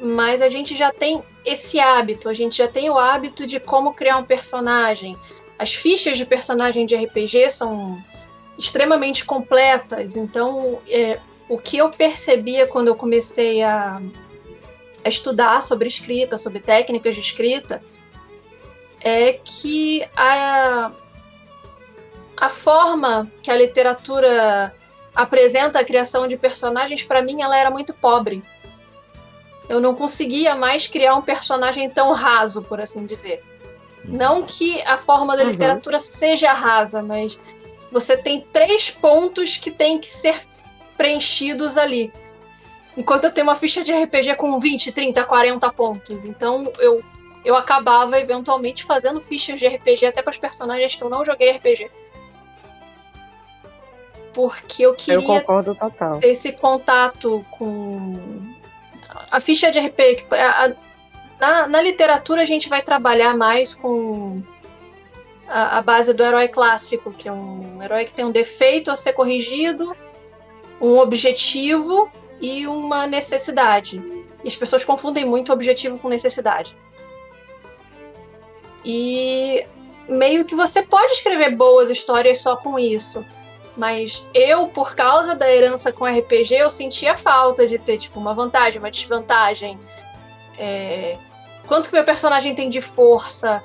mas 0.00 0.42
a 0.42 0.48
gente 0.48 0.74
já 0.74 0.90
tem 0.90 1.22
esse 1.44 1.78
hábito, 1.78 2.28
a 2.28 2.34
gente 2.34 2.58
já 2.58 2.68
tem 2.68 2.90
o 2.90 2.98
hábito 2.98 3.46
de 3.46 3.60
como 3.60 3.94
criar 3.94 4.18
um 4.18 4.24
personagem. 4.24 5.16
As 5.62 5.72
fichas 5.72 6.18
de 6.18 6.26
personagem 6.26 6.84
de 6.84 6.96
RPG 6.96 7.48
são 7.50 8.04
extremamente 8.58 9.24
completas, 9.24 10.16
então 10.16 10.80
é, 10.88 11.20
o 11.48 11.56
que 11.56 11.76
eu 11.76 11.88
percebia 11.88 12.66
quando 12.66 12.88
eu 12.88 12.96
comecei 12.96 13.62
a, 13.62 14.02
a 15.04 15.08
estudar 15.08 15.62
sobre 15.62 15.86
escrita, 15.86 16.36
sobre 16.36 16.58
técnicas 16.58 17.14
de 17.14 17.20
escrita, 17.20 17.80
é 19.04 19.34
que 19.34 20.04
a, 20.16 20.90
a 22.36 22.48
forma 22.48 23.30
que 23.40 23.48
a 23.48 23.56
literatura 23.56 24.74
apresenta 25.14 25.78
a 25.78 25.84
criação 25.84 26.26
de 26.26 26.36
personagens, 26.36 27.04
para 27.04 27.22
mim, 27.22 27.40
ela 27.40 27.56
era 27.56 27.70
muito 27.70 27.94
pobre. 27.94 28.42
Eu 29.68 29.80
não 29.80 29.94
conseguia 29.94 30.56
mais 30.56 30.88
criar 30.88 31.14
um 31.14 31.22
personagem 31.22 31.88
tão 31.88 32.10
raso, 32.10 32.62
por 32.62 32.80
assim 32.80 33.06
dizer. 33.06 33.44
Uhum. 34.04 34.16
Não 34.16 34.42
que 34.42 34.80
a 34.82 34.96
forma 34.96 35.36
da 35.36 35.42
uhum. 35.42 35.50
literatura 35.50 35.98
seja 35.98 36.52
rasa, 36.52 37.02
mas 37.02 37.38
você 37.90 38.16
tem 38.16 38.46
três 38.52 38.90
pontos 38.90 39.56
que 39.56 39.70
tem 39.70 39.98
que 39.98 40.10
ser 40.10 40.40
preenchidos 40.96 41.76
ali. 41.76 42.12
Enquanto 42.96 43.24
eu 43.24 43.32
tenho 43.32 43.46
uma 43.46 43.54
ficha 43.54 43.82
de 43.82 43.92
RPG 43.92 44.36
com 44.36 44.58
20, 44.58 44.92
30, 44.92 45.24
40 45.24 45.72
pontos. 45.72 46.24
Então 46.24 46.70
eu, 46.78 47.02
eu 47.44 47.56
acabava 47.56 48.18
eventualmente 48.18 48.84
fazendo 48.84 49.20
fichas 49.20 49.58
de 49.58 49.66
RPG 49.66 50.06
até 50.06 50.22
para 50.22 50.30
os 50.30 50.38
personagens 50.38 50.94
que 50.94 51.02
eu 51.02 51.08
não 51.08 51.24
joguei 51.24 51.50
RPG. 51.52 51.90
Porque 54.34 54.84
eu 54.84 54.94
queria 54.94 55.44
eu 55.44 56.20
ter 56.20 56.28
esse 56.28 56.52
contato 56.52 57.44
com 57.50 58.18
a 59.30 59.40
ficha 59.40 59.70
de 59.70 59.78
RPG. 59.78 60.26
A, 60.32 60.72
na, 61.42 61.66
na 61.66 61.82
literatura 61.82 62.42
a 62.42 62.44
gente 62.44 62.68
vai 62.68 62.80
trabalhar 62.82 63.36
mais 63.36 63.74
com 63.74 64.40
a, 65.48 65.78
a, 65.78 65.82
base 65.82 66.14
do 66.14 66.22
herói 66.22 66.46
clássico, 66.46 67.10
que 67.10 67.28
é 67.28 67.32
um 67.32 67.82
herói 67.82 68.04
que 68.04 68.14
tem 68.14 68.24
um 68.24 68.30
defeito 68.30 68.92
a 68.92 68.96
ser 68.96 69.12
corrigido, 69.12 69.92
um 70.80 70.98
objetivo 70.98 72.08
e 72.40 72.64
uma 72.68 73.08
necessidade. 73.08 74.00
E 74.44 74.46
as 74.46 74.54
pessoas 74.54 74.84
confundem 74.84 75.24
muito 75.24 75.52
objetivo 75.52 75.98
com 75.98 76.08
necessidade. 76.08 76.76
E 78.84 79.66
meio 80.08 80.44
que 80.44 80.54
você 80.54 80.80
pode 80.80 81.10
escrever 81.10 81.56
boas 81.56 81.90
histórias 81.90 82.40
só 82.40 82.56
com 82.56 82.78
isso. 82.78 83.24
Mas 83.76 84.24
eu, 84.32 84.68
por 84.68 84.94
causa 84.94 85.34
da 85.34 85.52
herança 85.52 85.92
com 85.92 86.04
RPG, 86.04 86.54
eu 86.54 86.70
sentia 86.70 87.16
falta 87.16 87.66
de 87.66 87.78
ter, 87.78 87.96
tipo, 87.96 88.20
uma 88.20 88.32
vantagem, 88.32 88.78
uma 88.78 88.90
desvantagem. 88.90 89.80
É... 90.56 91.18
Quanto 91.66 91.88
que 91.88 91.94
meu 91.94 92.04
personagem 92.04 92.54
tem 92.54 92.68
de 92.68 92.80
força? 92.80 93.62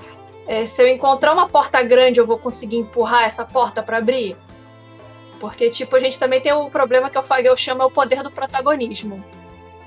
É, 0.47 0.65
se 0.65 0.81
eu 0.81 0.87
encontrar 0.87 1.33
uma 1.33 1.49
porta 1.49 1.81
grande, 1.83 2.19
eu 2.19 2.25
vou 2.25 2.37
conseguir 2.37 2.77
empurrar 2.77 3.23
essa 3.23 3.43
porta 3.43 3.83
para 3.83 3.97
abrir? 3.97 4.37
Porque, 5.39 5.69
tipo, 5.69 5.95
a 5.95 5.99
gente 5.99 6.17
também 6.17 6.41
tem 6.41 6.53
o 6.53 6.69
problema 6.69 7.09
que 7.09 7.17
eu, 7.17 7.23
eu 7.43 7.57
chamo 7.57 7.81
é 7.81 7.85
o 7.85 7.91
poder 7.91 8.23
do 8.23 8.31
protagonismo. 8.31 9.23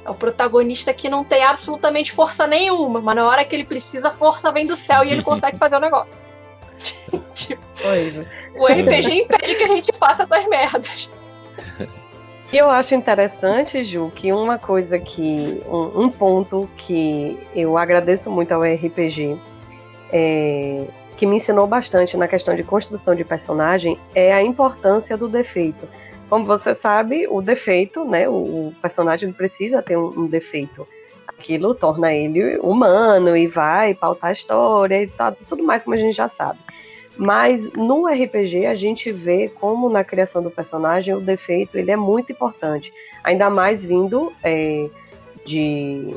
É 0.04 0.10
o 0.10 0.14
protagonista 0.14 0.92
que 0.94 1.08
não 1.08 1.24
tem 1.24 1.42
absolutamente 1.42 2.12
força 2.12 2.46
nenhuma, 2.46 3.00
mas 3.00 3.16
na 3.16 3.28
hora 3.28 3.44
que 3.44 3.54
ele 3.54 3.64
precisa, 3.64 4.08
a 4.08 4.10
força 4.10 4.52
vem 4.52 4.66
do 4.66 4.76
céu 4.76 5.04
e 5.04 5.10
ele 5.10 5.22
consegue 5.22 5.58
fazer 5.58 5.76
o 5.76 5.80
negócio. 5.80 6.16
tipo, 7.34 7.62
o 8.56 8.66
RPG 8.66 9.22
impede 9.22 9.54
que 9.56 9.64
a 9.64 9.68
gente 9.68 9.92
faça 9.96 10.22
essas 10.22 10.46
merdas. 10.46 11.10
Eu 12.52 12.68
acho 12.68 12.96
interessante, 12.96 13.84
Ju, 13.84 14.10
que 14.14 14.32
uma 14.32 14.58
coisa 14.58 14.98
que. 14.98 15.62
Um, 15.68 16.04
um 16.04 16.10
ponto 16.10 16.68
que 16.76 17.38
eu 17.54 17.78
agradeço 17.78 18.28
muito 18.28 18.50
ao 18.52 18.62
RPG, 18.62 19.36
é, 20.12 20.84
que 21.16 21.26
me 21.26 21.36
ensinou 21.36 21.66
bastante 21.66 22.16
na 22.16 22.26
questão 22.26 22.56
de 22.56 22.64
construção 22.64 23.14
de 23.14 23.24
personagem, 23.24 23.96
é 24.14 24.32
a 24.32 24.42
importância 24.42 25.16
do 25.16 25.28
defeito. 25.28 25.88
Como 26.28 26.44
você 26.44 26.74
sabe, 26.74 27.26
o 27.28 27.40
defeito, 27.40 28.04
né? 28.04 28.28
O, 28.28 28.32
o 28.68 28.74
personagem 28.82 29.32
precisa 29.32 29.80
ter 29.80 29.96
um, 29.96 30.08
um 30.08 30.26
defeito 30.26 30.86
aquilo 31.40 31.74
torna 31.74 32.12
ele 32.12 32.58
humano 32.58 33.36
e 33.36 33.46
vai 33.46 33.94
pautar 33.94 34.30
a 34.30 34.32
história 34.32 35.02
e 35.02 35.06
tá, 35.06 35.32
tudo 35.48 35.62
mais 35.64 35.82
como 35.82 35.94
a 35.94 35.98
gente 35.98 36.14
já 36.14 36.28
sabe. 36.28 36.58
Mas 37.22 37.70
no 37.74 38.06
RPG 38.06 38.64
a 38.64 38.74
gente 38.74 39.12
vê 39.12 39.46
como 39.46 39.90
na 39.90 40.02
criação 40.02 40.42
do 40.42 40.50
personagem 40.50 41.12
o 41.12 41.20
defeito 41.20 41.76
ele 41.76 41.90
é 41.90 41.96
muito 41.96 42.32
importante, 42.32 42.90
ainda 43.22 43.50
mais 43.50 43.84
vindo 43.84 44.32
é, 44.42 44.88
de, 45.44 46.16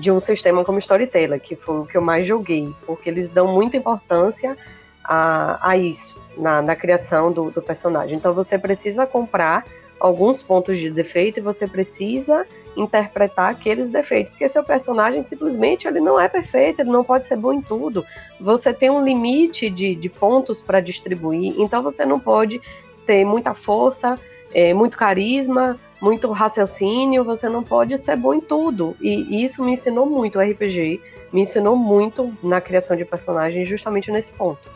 de 0.00 0.10
um 0.10 0.18
sistema 0.18 0.64
como 0.64 0.78
Storyteller, 0.78 1.38
que 1.38 1.54
foi 1.54 1.80
o 1.80 1.84
que 1.84 1.98
eu 1.98 2.00
mais 2.00 2.26
joguei, 2.26 2.74
porque 2.86 3.10
eles 3.10 3.28
dão 3.28 3.48
muita 3.48 3.76
importância 3.76 4.56
a, 5.04 5.70
a 5.70 5.76
isso 5.76 6.18
na, 6.38 6.62
na 6.62 6.74
criação 6.74 7.30
do, 7.30 7.50
do 7.50 7.60
personagem. 7.60 8.16
Então 8.16 8.32
você 8.32 8.58
precisa 8.58 9.06
comprar 9.06 9.62
alguns 10.00 10.42
pontos 10.42 10.78
de 10.78 10.90
defeito 10.90 11.38
e 11.38 11.42
você 11.42 11.66
precisa 11.66 12.46
interpretar 12.76 13.50
aqueles 13.50 13.88
defeitos, 13.88 14.32
porque 14.32 14.48
seu 14.48 14.64
personagem 14.64 15.22
simplesmente 15.22 15.86
ele 15.86 16.00
não 16.00 16.20
é 16.20 16.28
perfeito, 16.28 16.80
ele 16.80 16.90
não 16.90 17.04
pode 17.04 17.26
ser 17.26 17.36
bom 17.36 17.52
em 17.52 17.60
tudo. 17.60 18.04
Você 18.40 18.72
tem 18.72 18.90
um 18.90 19.04
limite 19.04 19.70
de, 19.70 19.94
de 19.94 20.08
pontos 20.08 20.60
para 20.60 20.80
distribuir, 20.80 21.54
então 21.58 21.82
você 21.82 22.04
não 22.04 22.18
pode 22.18 22.60
ter 23.06 23.24
muita 23.24 23.54
força, 23.54 24.14
é, 24.52 24.72
muito 24.72 24.96
carisma, 24.96 25.78
muito 26.00 26.30
raciocínio, 26.30 27.24
você 27.24 27.48
não 27.48 27.62
pode 27.62 27.96
ser 27.98 28.16
bom 28.16 28.34
em 28.34 28.40
tudo. 28.40 28.96
E, 29.00 29.22
e 29.36 29.44
isso 29.44 29.64
me 29.64 29.72
ensinou 29.72 30.06
muito 30.06 30.38
o 30.38 30.42
RPG, 30.42 31.00
me 31.32 31.42
ensinou 31.42 31.76
muito 31.76 32.36
na 32.42 32.60
criação 32.60 32.96
de 32.96 33.04
personagens 33.04 33.68
justamente 33.68 34.10
nesse 34.10 34.32
ponto. 34.32 34.74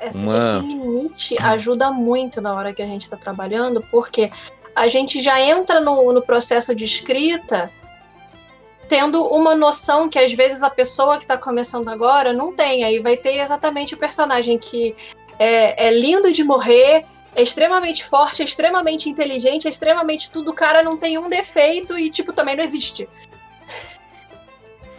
Esse, 0.00 0.18
esse 0.18 0.66
limite 0.66 1.36
ajuda 1.42 1.90
muito 1.90 2.40
na 2.40 2.54
hora 2.54 2.72
que 2.72 2.80
a 2.80 2.86
gente 2.86 3.02
está 3.02 3.16
trabalhando, 3.16 3.82
porque 3.90 4.30
a 4.78 4.88
gente 4.88 5.20
já 5.20 5.40
entra 5.40 5.80
no, 5.80 6.12
no 6.12 6.22
processo 6.22 6.74
de 6.74 6.84
escrita 6.84 7.70
tendo 8.88 9.22
uma 9.24 9.54
noção 9.54 10.08
que 10.08 10.18
às 10.18 10.32
vezes 10.32 10.62
a 10.62 10.70
pessoa 10.70 11.18
que 11.18 11.24
está 11.24 11.36
começando 11.36 11.88
agora 11.88 12.32
não 12.32 12.54
tem. 12.54 12.84
Aí 12.84 13.00
vai 13.00 13.16
ter 13.16 13.36
exatamente 13.36 13.94
o 13.94 13.98
personagem 13.98 14.58
que 14.58 14.96
é, 15.38 15.86
é, 15.86 15.90
lindo 15.90 16.32
de 16.32 16.42
morrer, 16.42 17.04
é 17.36 17.42
extremamente 17.42 18.02
forte, 18.02 18.40
é 18.40 18.44
extremamente 18.44 19.08
inteligente, 19.08 19.66
é 19.66 19.70
extremamente 19.70 20.30
tudo. 20.30 20.50
O 20.50 20.54
cara 20.54 20.82
não 20.82 20.96
tem 20.96 21.18
um 21.18 21.28
defeito 21.28 21.98
e, 21.98 22.08
tipo, 22.08 22.32
também 22.32 22.56
não 22.56 22.64
existe. 22.64 23.08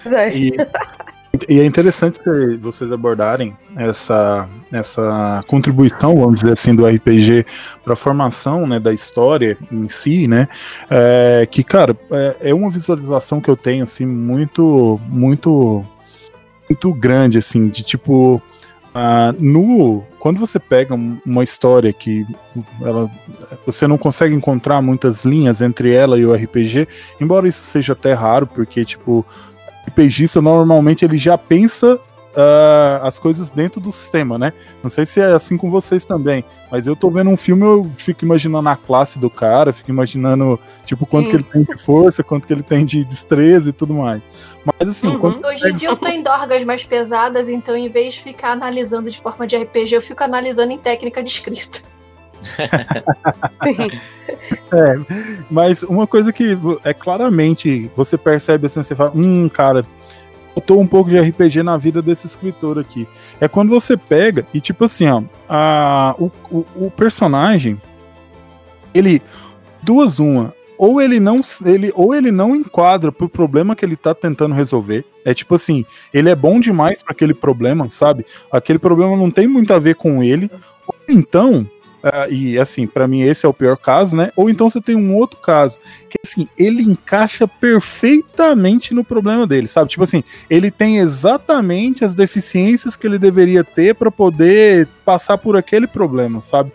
É. 0.06 0.30
E, 0.30 0.52
e 1.48 1.60
é 1.60 1.66
interessante 1.66 2.20
vocês 2.60 2.92
abordarem 2.92 3.56
essa, 3.76 4.50
essa 4.72 5.44
contribuição, 5.48 6.16
vamos 6.20 6.40
dizer 6.40 6.54
assim, 6.54 6.76
do 6.76 6.88
RPG 6.88 7.46
para 7.84 7.94
a 7.94 7.96
formação 7.96 8.66
né, 8.66 8.80
da 8.80 8.92
história 8.92 9.56
em 9.72 9.88
si, 9.88 10.28
né? 10.28 10.48
É, 10.90 11.48
que, 11.50 11.64
cara, 11.64 11.96
é, 12.12 12.50
é, 12.50 12.54
uma 12.54 12.70
visualização 12.72 13.40
que 13.40 13.50
eu 13.50 13.56
tenho, 13.56 13.84
assim, 13.84 14.06
muito, 14.06 15.00
muito, 15.08 15.86
muito 16.68 16.94
grande, 16.94 17.38
assim, 17.38 17.68
de 17.68 17.84
tipo. 17.84 18.42
Uh, 18.90 19.32
no 19.40 20.04
quando 20.20 20.40
você 20.40 20.60
pega 20.60 20.94
uma 21.26 21.44
história 21.44 21.94
que 21.94 22.26
ela, 22.82 23.10
você 23.66 23.88
não 23.88 23.98
consegue 23.98 24.36
encontrar 24.36 24.82
muitas 24.82 25.24
linhas 25.24 25.62
entre 25.62 25.94
ela 25.94 26.20
e 26.20 26.26
o 26.26 26.34
RPG, 26.34 26.88
embora 27.22 27.48
isso 27.48 27.62
seja 27.62 27.94
até 27.94 28.14
raro, 28.14 28.46
porque 28.46 28.84
tipo 28.84 29.26
RPGista 29.90 30.42
normalmente 30.42 31.04
ele 31.04 31.18
já 31.18 31.38
pensa 31.38 32.00
uh, 32.30 33.06
as 33.06 33.20
coisas 33.20 33.50
dentro 33.50 33.80
do 33.80 33.92
sistema, 33.92 34.38
né? 34.38 34.54
Não 34.84 34.90
sei 34.90 35.06
se 35.06 35.20
é 35.20 35.26
assim 35.26 35.58
com 35.58 35.70
vocês 35.70 36.06
também, 36.06 36.44
mas 36.72 36.88
eu 36.88 36.96
tô 36.96 37.10
vendo 37.10 37.30
um 37.30 37.38
filme, 37.38 37.64
eu 37.64 37.90
fico 37.96 38.24
imaginando 38.24 38.70
a 38.70 38.76
classe 38.76 39.20
do 39.20 39.30
cara, 39.30 39.74
fico 39.74 39.90
imaginando, 39.90 40.60
tipo, 40.86 41.06
quanto 41.06 41.26
Sim. 41.26 41.30
que 41.30 41.36
ele 41.38 41.44
tem 41.44 41.76
de 41.76 41.82
força, 41.82 42.24
quanto 42.24 42.48
que 42.48 42.54
ele 42.54 42.64
tem 42.64 42.86
de 42.86 43.04
destreza 43.04 43.70
e 43.70 43.74
tudo 43.74 43.94
mais. 43.94 44.22
Mas 44.66 44.90
assim, 44.90 45.08
uhum. 45.08 45.20
quando... 45.20 45.46
Hoje 45.46 45.70
em 45.70 45.76
dia 45.76 45.90
eu 45.90 45.98
tô 45.98 46.08
em 46.08 46.22
dorgas 46.22 46.64
mais 46.64 46.84
pesadas, 46.84 47.48
então 47.48 47.76
em 47.76 47.90
vez 47.90 48.14
de 48.14 48.22
ficar 48.22 48.52
analisando 48.52 49.10
de 49.10 49.20
forma 49.20 49.48
de 49.48 49.58
RPG, 49.58 49.96
eu 49.96 50.02
fico 50.02 50.24
analisando 50.24 50.72
em 50.72 50.78
técnica 50.78 51.24
de 51.24 51.30
escrita. 51.30 51.80
é, 54.72 54.96
mas 55.50 55.84
uma 55.84 56.08
coisa 56.08 56.32
que 56.32 56.58
é 56.84 56.94
claramente 56.94 57.90
você 57.96 58.18
percebe 58.18 58.66
assim, 58.68 58.84
você 58.84 58.96
fala, 58.96 59.12
hum, 59.16 59.50
cara, 59.50 59.84
faltou 60.60 60.80
um 60.80 60.88
pouco 60.88 61.10
de 61.10 61.20
RPG 61.20 61.64
na 61.64 61.78
vida 61.78 62.02
desse 62.02 62.28
escritor 62.28 62.78
aqui. 62.78 63.08
É 63.40 63.48
quando 63.48 63.70
você 63.70 63.96
pega 63.96 64.46
e, 64.54 64.60
tipo 64.60 64.86
assim, 64.86 65.08
ó, 65.08 65.24
a, 65.48 66.16
o, 66.20 66.32
o, 66.52 66.66
o 66.76 66.92
personagem, 66.92 67.82
ele. 68.94 69.22
Duas 69.82 70.20
uma. 70.20 70.54
Ou 70.78 71.02
ele 71.02 71.20
não 71.20 71.42
ele 71.66 71.92
ou 71.94 72.14
ele 72.14 72.32
não 72.32 72.56
enquadra 72.56 73.12
pro 73.12 73.28
problema 73.28 73.76
que 73.76 73.84
ele 73.84 73.96
tá 73.98 74.14
tentando 74.14 74.56
resolver. 74.56 75.06
É 75.26 75.34
tipo 75.34 75.56
assim, 75.56 75.86
ele 76.14 76.30
é 76.30 76.36
bom 76.36 76.60
demais 76.60 77.04
para 77.04 77.12
aquele 77.12 77.34
problema, 77.34 77.90
sabe? 77.90 78.26
Aquele 78.52 78.80
problema 78.80 79.16
não 79.18 79.30
tem 79.30 79.48
muito 79.48 79.74
a 79.74 79.80
ver 79.80 79.96
com 79.96 80.24
ele. 80.24 80.50
Ou 80.88 80.96
então, 81.10 81.70
Uh, 82.04 82.32
e 82.32 82.58
assim, 82.58 82.88
para 82.88 83.08
mim 83.10 83.22
esse 83.22 83.46
é 83.46 83.50
o 83.50 83.54
pior 83.54 83.76
caso, 83.76 84.16
né? 84.16 84.32
Ou 84.36 84.50
então 84.50 84.70
você 84.70 84.80
tem 84.80 84.96
um 84.96 85.14
outro 85.16 85.38
caso, 85.40 85.78
que 86.10 86.18
assim, 86.26 86.48
ele 86.58 86.82
encaixa 86.82 87.46
perfeitamente 87.46 88.94
no 88.94 89.04
problema 89.04 89.46
dele, 89.46 89.68
sabe? 89.68 89.90
Tipo 89.90 90.04
assim, 90.04 90.24
ele 90.50 90.72
tem 90.72 91.00
exatamente 91.00 92.06
as 92.06 92.14
deficiências 92.16 92.96
que 92.96 93.06
ele 93.06 93.20
deveria 93.20 93.66
ter 93.66 93.96
para 93.96 94.10
poder 94.10 94.88
passar 95.04 95.38
por 95.38 95.58
aquele 95.58 95.88
problema, 95.88 96.40
sabe? 96.40 96.72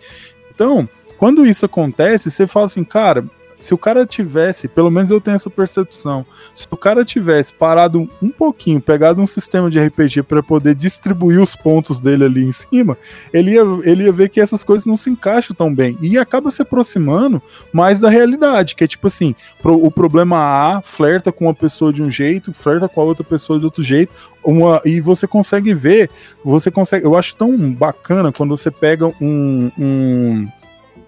Então, 0.53 0.87
quando 1.17 1.45
isso 1.45 1.65
acontece, 1.65 2.29
você 2.29 2.45
fala 2.45 2.67
assim, 2.67 2.83
cara, 2.83 3.25
se 3.57 3.73
o 3.73 3.77
cara 3.77 4.05
tivesse, 4.05 4.67
pelo 4.67 4.91
menos 4.91 5.09
eu 5.09 5.21
tenho 5.21 5.35
essa 5.35 5.49
percepção, 5.49 6.25
se 6.53 6.67
o 6.69 6.77
cara 6.77 7.03
tivesse 7.05 7.53
parado 7.53 8.07
um 8.21 8.29
pouquinho, 8.29 8.81
pegado 8.81 9.21
um 9.21 9.27
sistema 9.27 9.69
de 9.69 9.79
RPG 9.79 10.23
para 10.23 10.43
poder 10.43 10.75
distribuir 10.75 11.41
os 11.41 11.55
pontos 11.55 11.99
dele 11.99 12.25
ali 12.25 12.43
em 12.43 12.51
cima, 12.51 12.97
ele 13.33 13.51
ia, 13.51 13.63
ele 13.83 14.03
ia 14.03 14.11
ver 14.11 14.29
que 14.29 14.41
essas 14.41 14.63
coisas 14.63 14.85
não 14.85 14.97
se 14.97 15.09
encaixam 15.09 15.55
tão 15.55 15.73
bem. 15.73 15.97
E 16.01 16.17
acaba 16.17 16.51
se 16.51 16.61
aproximando 16.61 17.41
mais 17.71 17.99
da 17.99 18.09
realidade, 18.09 18.75
que 18.75 18.83
é 18.83 18.87
tipo 18.87 19.07
assim, 19.07 19.35
pro, 19.61 19.83
o 19.83 19.91
problema 19.91 20.37
A 20.37 20.81
flerta 20.81 21.31
com 21.31 21.45
uma 21.45 21.53
pessoa 21.53 21.91
de 21.91 22.03
um 22.03 22.09
jeito, 22.09 22.53
flerta 22.53 22.87
com 22.87 23.01
a 23.01 23.03
outra 23.03 23.23
pessoa 23.23 23.59
de 23.59 23.65
outro 23.65 23.83
jeito, 23.83 24.13
uma, 24.43 24.81
e 24.85 25.01
você 25.01 25.27
consegue 25.27 25.73
ver, 25.73 26.09
você 26.43 26.69
consegue, 26.69 27.05
eu 27.05 27.17
acho 27.17 27.35
tão 27.35 27.57
bacana 27.71 28.31
quando 28.31 28.55
você 28.55 28.69
pega 28.69 29.07
um, 29.19 29.71
um 29.77 30.47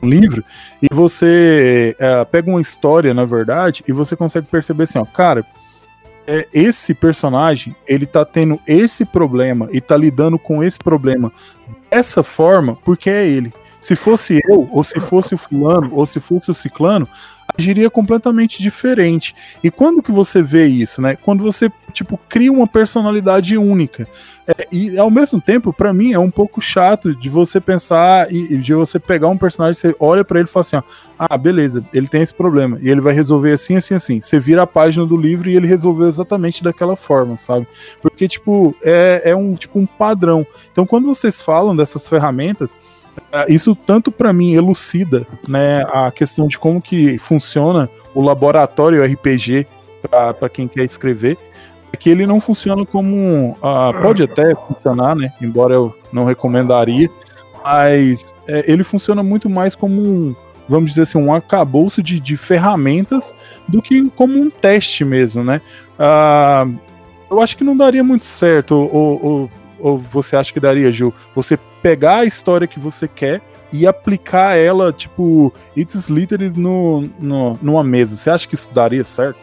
um 0.01 0.09
livro 0.09 0.43
e 0.81 0.87
você 0.93 1.95
é, 1.99 2.25
pega 2.25 2.49
uma 2.49 2.61
história, 2.61 3.13
na 3.13 3.25
verdade, 3.25 3.83
e 3.87 3.91
você 3.91 4.15
consegue 4.15 4.47
perceber 4.47 4.83
assim, 4.83 4.99
ó, 4.99 5.05
cara, 5.05 5.45
é, 6.27 6.47
esse 6.53 6.93
personagem, 6.93 7.75
ele 7.87 8.05
tá 8.05 8.25
tendo 8.25 8.59
esse 8.67 9.05
problema 9.05 9.69
e 9.71 9.79
tá 9.79 9.95
lidando 9.95 10.37
com 10.37 10.63
esse 10.63 10.77
problema 10.77 11.31
dessa 11.89 12.21
forma 12.21 12.75
porque 12.83 13.09
é 13.09 13.27
ele. 13.27 13.53
Se 13.79 13.95
fosse 13.95 14.41
eu, 14.47 14.67
ou 14.71 14.83
se 14.83 14.99
fosse 14.99 15.35
o 15.35 15.37
fulano, 15.37 15.89
ou 15.91 16.05
se 16.05 16.19
fosse 16.19 16.49
o 16.51 16.53
ciclano, 16.53 17.07
agiria 17.57 17.89
completamente 17.89 18.61
diferente. 18.61 19.35
E 19.63 19.71
quando 19.71 20.01
que 20.01 20.11
você 20.11 20.41
vê 20.41 20.65
isso, 20.65 21.01
né? 21.01 21.15
Quando 21.15 21.43
você, 21.43 21.71
tipo, 21.93 22.19
cria 22.29 22.51
uma 22.51 22.67
personalidade 22.67 23.57
única. 23.57 24.07
É, 24.47 24.67
e 24.71 24.97
ao 24.97 25.09
mesmo 25.09 25.41
tempo, 25.41 25.73
para 25.73 25.93
mim, 25.93 26.13
é 26.13 26.19
um 26.19 26.31
pouco 26.31 26.61
chato 26.61 27.13
de 27.15 27.29
você 27.29 27.59
pensar 27.59 28.31
e 28.31 28.57
de 28.57 28.73
você 28.73 28.99
pegar 28.99 29.27
um 29.27 29.37
personagem, 29.37 29.73
você 29.79 29.95
olha 29.99 30.23
para 30.23 30.39
ele 30.39 30.47
e 30.47 30.51
fala 30.51 30.61
assim: 30.61 30.75
ó, 30.77 30.83
ah, 31.19 31.37
beleza, 31.37 31.83
ele 31.93 32.07
tem 32.07 32.21
esse 32.21 32.33
problema, 32.33 32.77
e 32.81 32.89
ele 32.89 33.01
vai 33.01 33.13
resolver 33.13 33.51
assim, 33.51 33.75
assim, 33.75 33.95
assim. 33.95 34.21
Você 34.21 34.39
vira 34.39 34.61
a 34.61 34.67
página 34.67 35.05
do 35.05 35.17
livro 35.17 35.49
e 35.49 35.55
ele 35.55 35.67
resolveu 35.67 36.07
exatamente 36.07 36.63
daquela 36.63 36.95
forma, 36.95 37.35
sabe? 37.35 37.67
Porque, 38.01 38.27
tipo, 38.27 38.75
é, 38.83 39.21
é 39.25 39.35
um, 39.35 39.55
tipo, 39.55 39.79
um 39.79 39.85
padrão. 39.85 40.45
Então, 40.71 40.85
quando 40.85 41.07
vocês 41.07 41.41
falam 41.41 41.75
dessas 41.75 42.07
ferramentas, 42.07 42.75
isso 43.47 43.75
tanto 43.75 44.11
para 44.11 44.31
mim 44.31 44.53
elucida 44.53 45.25
né, 45.47 45.83
a 45.91 46.11
questão 46.11 46.47
de 46.47 46.57
como 46.57 46.81
que 46.81 47.17
funciona 47.17 47.89
o 48.13 48.21
laboratório 48.21 49.03
RPG 49.03 49.67
para 50.07 50.49
quem 50.49 50.67
quer 50.67 50.83
escrever, 50.83 51.37
é 51.91 51.97
que 51.97 52.09
ele 52.09 52.25
não 52.25 52.39
funciona 52.39 52.85
como. 52.85 53.51
Uh, 53.51 54.01
pode 54.01 54.23
até 54.23 54.53
funcionar, 54.55 55.15
né? 55.15 55.33
Embora 55.41 55.73
eu 55.73 55.95
não 56.11 56.25
recomendaria, 56.25 57.09
mas 57.63 58.33
é, 58.47 58.71
ele 58.71 58.83
funciona 58.83 59.23
muito 59.23 59.49
mais 59.49 59.75
como 59.75 60.01
um, 60.01 60.35
vamos 60.67 60.91
dizer 60.91 61.03
assim, 61.03 61.17
um 61.17 61.33
arcabouço 61.33 62.01
de, 62.01 62.19
de 62.19 62.37
ferramentas 62.37 63.33
do 63.67 63.81
que 63.81 64.09
como 64.11 64.39
um 64.39 64.49
teste 64.49 65.05
mesmo, 65.05 65.43
né? 65.43 65.61
Uh, 65.97 66.77
eu 67.29 67.41
acho 67.41 67.57
que 67.57 67.63
não 67.63 67.75
daria 67.75 68.03
muito 68.03 68.25
certo, 68.25 68.73
ou, 68.73 69.25
ou, 69.25 69.51
ou 69.79 69.97
você 69.97 70.35
acha 70.35 70.53
que 70.53 70.59
daria, 70.59 70.91
Ju? 70.91 71.13
Você 71.35 71.57
pegar 71.87 72.17
a 72.17 72.25
história 72.25 72.67
que 72.67 72.81
você 72.81 73.07
quer 73.07 73.41
e 73.71 73.87
aplicar 73.87 74.57
ela, 74.57 74.91
tipo, 74.91 75.53
it's 75.75 76.09
literis 76.09 76.57
no, 76.57 77.03
no, 77.17 77.57
numa 77.61 77.81
mesa. 77.81 78.17
Você 78.17 78.29
acha 78.29 78.45
que 78.45 78.55
isso 78.55 78.69
daria 78.73 79.05
certo? 79.05 79.39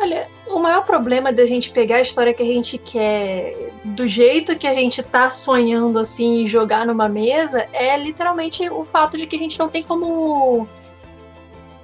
Olha, 0.00 0.28
o 0.46 0.60
maior 0.60 0.84
problema 0.84 1.32
da 1.32 1.44
gente 1.44 1.72
pegar 1.72 1.96
a 1.96 2.00
história 2.02 2.32
que 2.32 2.42
a 2.42 2.46
gente 2.46 2.78
quer 2.78 3.72
do 3.84 4.06
jeito 4.06 4.56
que 4.56 4.66
a 4.68 4.74
gente 4.76 5.02
tá 5.02 5.28
sonhando 5.28 5.98
assim 5.98 6.44
e 6.44 6.46
jogar 6.46 6.86
numa 6.86 7.08
mesa 7.08 7.66
é 7.72 7.98
literalmente 7.98 8.70
o 8.70 8.84
fato 8.84 9.18
de 9.18 9.26
que 9.26 9.34
a 9.34 9.38
gente 9.40 9.58
não 9.58 9.68
tem 9.68 9.82
como 9.82 10.68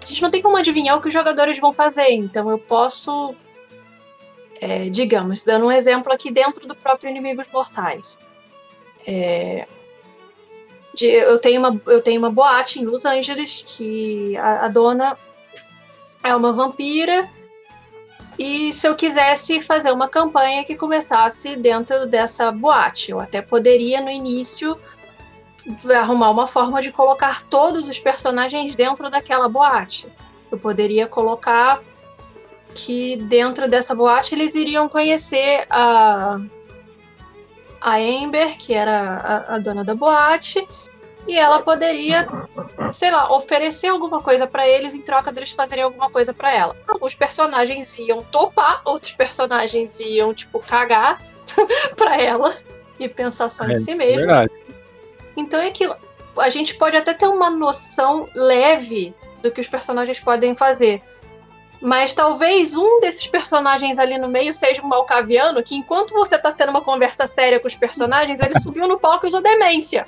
a 0.00 0.04
gente 0.04 0.22
não 0.22 0.30
tem 0.30 0.40
como 0.40 0.56
adivinhar 0.56 0.96
o 0.96 1.00
que 1.00 1.08
os 1.08 1.14
jogadores 1.14 1.58
vão 1.58 1.72
fazer. 1.72 2.12
Então 2.12 2.48
eu 2.48 2.58
posso 2.58 3.34
é, 4.60 4.88
digamos, 4.88 5.42
dando 5.42 5.66
um 5.66 5.72
exemplo 5.72 6.12
aqui 6.12 6.30
dentro 6.30 6.68
do 6.68 6.76
próprio 6.76 7.10
Inimigos 7.10 7.48
Mortais. 7.52 8.16
É, 9.06 9.66
de, 10.94 11.06
eu, 11.06 11.38
tenho 11.38 11.60
uma, 11.60 11.80
eu 11.86 12.02
tenho 12.02 12.18
uma 12.18 12.30
boate 12.30 12.80
em 12.80 12.84
Los 12.84 13.04
Angeles 13.04 13.62
que 13.66 14.36
a, 14.36 14.66
a 14.66 14.68
dona 14.68 15.16
é 16.22 16.34
uma 16.34 16.52
vampira. 16.52 17.28
E 18.38 18.72
se 18.72 18.86
eu 18.86 18.94
quisesse 18.94 19.60
fazer 19.60 19.92
uma 19.92 20.08
campanha 20.08 20.64
que 20.64 20.74
começasse 20.74 21.56
dentro 21.56 22.06
dessa 22.06 22.50
boate, 22.50 23.10
eu 23.10 23.20
até 23.20 23.42
poderia 23.42 24.00
no 24.00 24.10
início 24.10 24.78
arrumar 25.96 26.30
uma 26.30 26.46
forma 26.46 26.80
de 26.80 26.90
colocar 26.90 27.42
todos 27.44 27.88
os 27.88 27.98
personagens 27.98 28.74
dentro 28.74 29.10
daquela 29.10 29.48
boate. 29.48 30.08
Eu 30.50 30.58
poderia 30.58 31.06
colocar 31.06 31.80
que 32.74 33.16
dentro 33.16 33.68
dessa 33.68 33.94
boate 33.94 34.34
eles 34.34 34.54
iriam 34.54 34.88
conhecer 34.88 35.66
a, 35.70 36.40
a 37.82 37.96
Amber, 37.96 38.56
que 38.56 38.72
era 38.72 39.16
a, 39.48 39.54
a 39.56 39.58
dona 39.58 39.84
da 39.84 39.94
boate, 39.94 40.66
e 41.26 41.38
ela 41.38 41.62
poderia, 41.62 42.26
sei 42.92 43.10
lá, 43.10 43.34
oferecer 43.34 43.88
alguma 43.88 44.20
coisa 44.20 44.46
para 44.46 44.66
eles 44.66 44.94
em 44.94 45.02
troca 45.02 45.32
deles 45.32 45.52
fazerem 45.52 45.84
alguma 45.84 46.10
coisa 46.10 46.34
para 46.34 46.52
ela. 46.52 46.76
Alguns 46.86 47.14
personagens 47.14 47.98
iam 47.98 48.22
topar, 48.24 48.82
outros 48.84 49.12
personagens 49.12 50.00
iam, 50.00 50.34
tipo, 50.34 50.58
cagar 50.58 51.22
para 51.96 52.20
ela 52.20 52.54
e 52.98 53.08
pensar 53.08 53.48
só 53.48 53.64
é, 53.64 53.72
em 53.72 53.76
si 53.76 53.94
mesmo. 53.94 54.28
Então 55.36 55.60
é 55.60 55.68
aquilo. 55.68 55.96
A 56.38 56.48
gente 56.48 56.74
pode 56.74 56.96
até 56.96 57.14
ter 57.14 57.26
uma 57.26 57.50
noção 57.50 58.28
leve 58.34 59.14
do 59.42 59.50
que 59.50 59.60
os 59.60 59.68
personagens 59.68 60.18
podem 60.18 60.56
fazer. 60.56 61.02
Mas 61.82 62.12
talvez 62.12 62.76
um 62.76 63.00
desses 63.00 63.26
personagens 63.26 63.98
ali 63.98 64.16
no 64.16 64.28
meio 64.28 64.52
seja 64.52 64.80
um 64.80 64.86
malcaviano 64.86 65.60
que, 65.64 65.74
enquanto 65.74 66.14
você 66.14 66.38
tá 66.38 66.52
tendo 66.52 66.70
uma 66.70 66.80
conversa 66.80 67.26
séria 67.26 67.58
com 67.58 67.66
os 67.66 67.74
personagens, 67.74 68.40
ele 68.40 68.54
subiu 68.62 68.86
no 68.86 69.00
palco 69.00 69.26
e 69.26 69.28
usou 69.28 69.42
demência. 69.42 70.06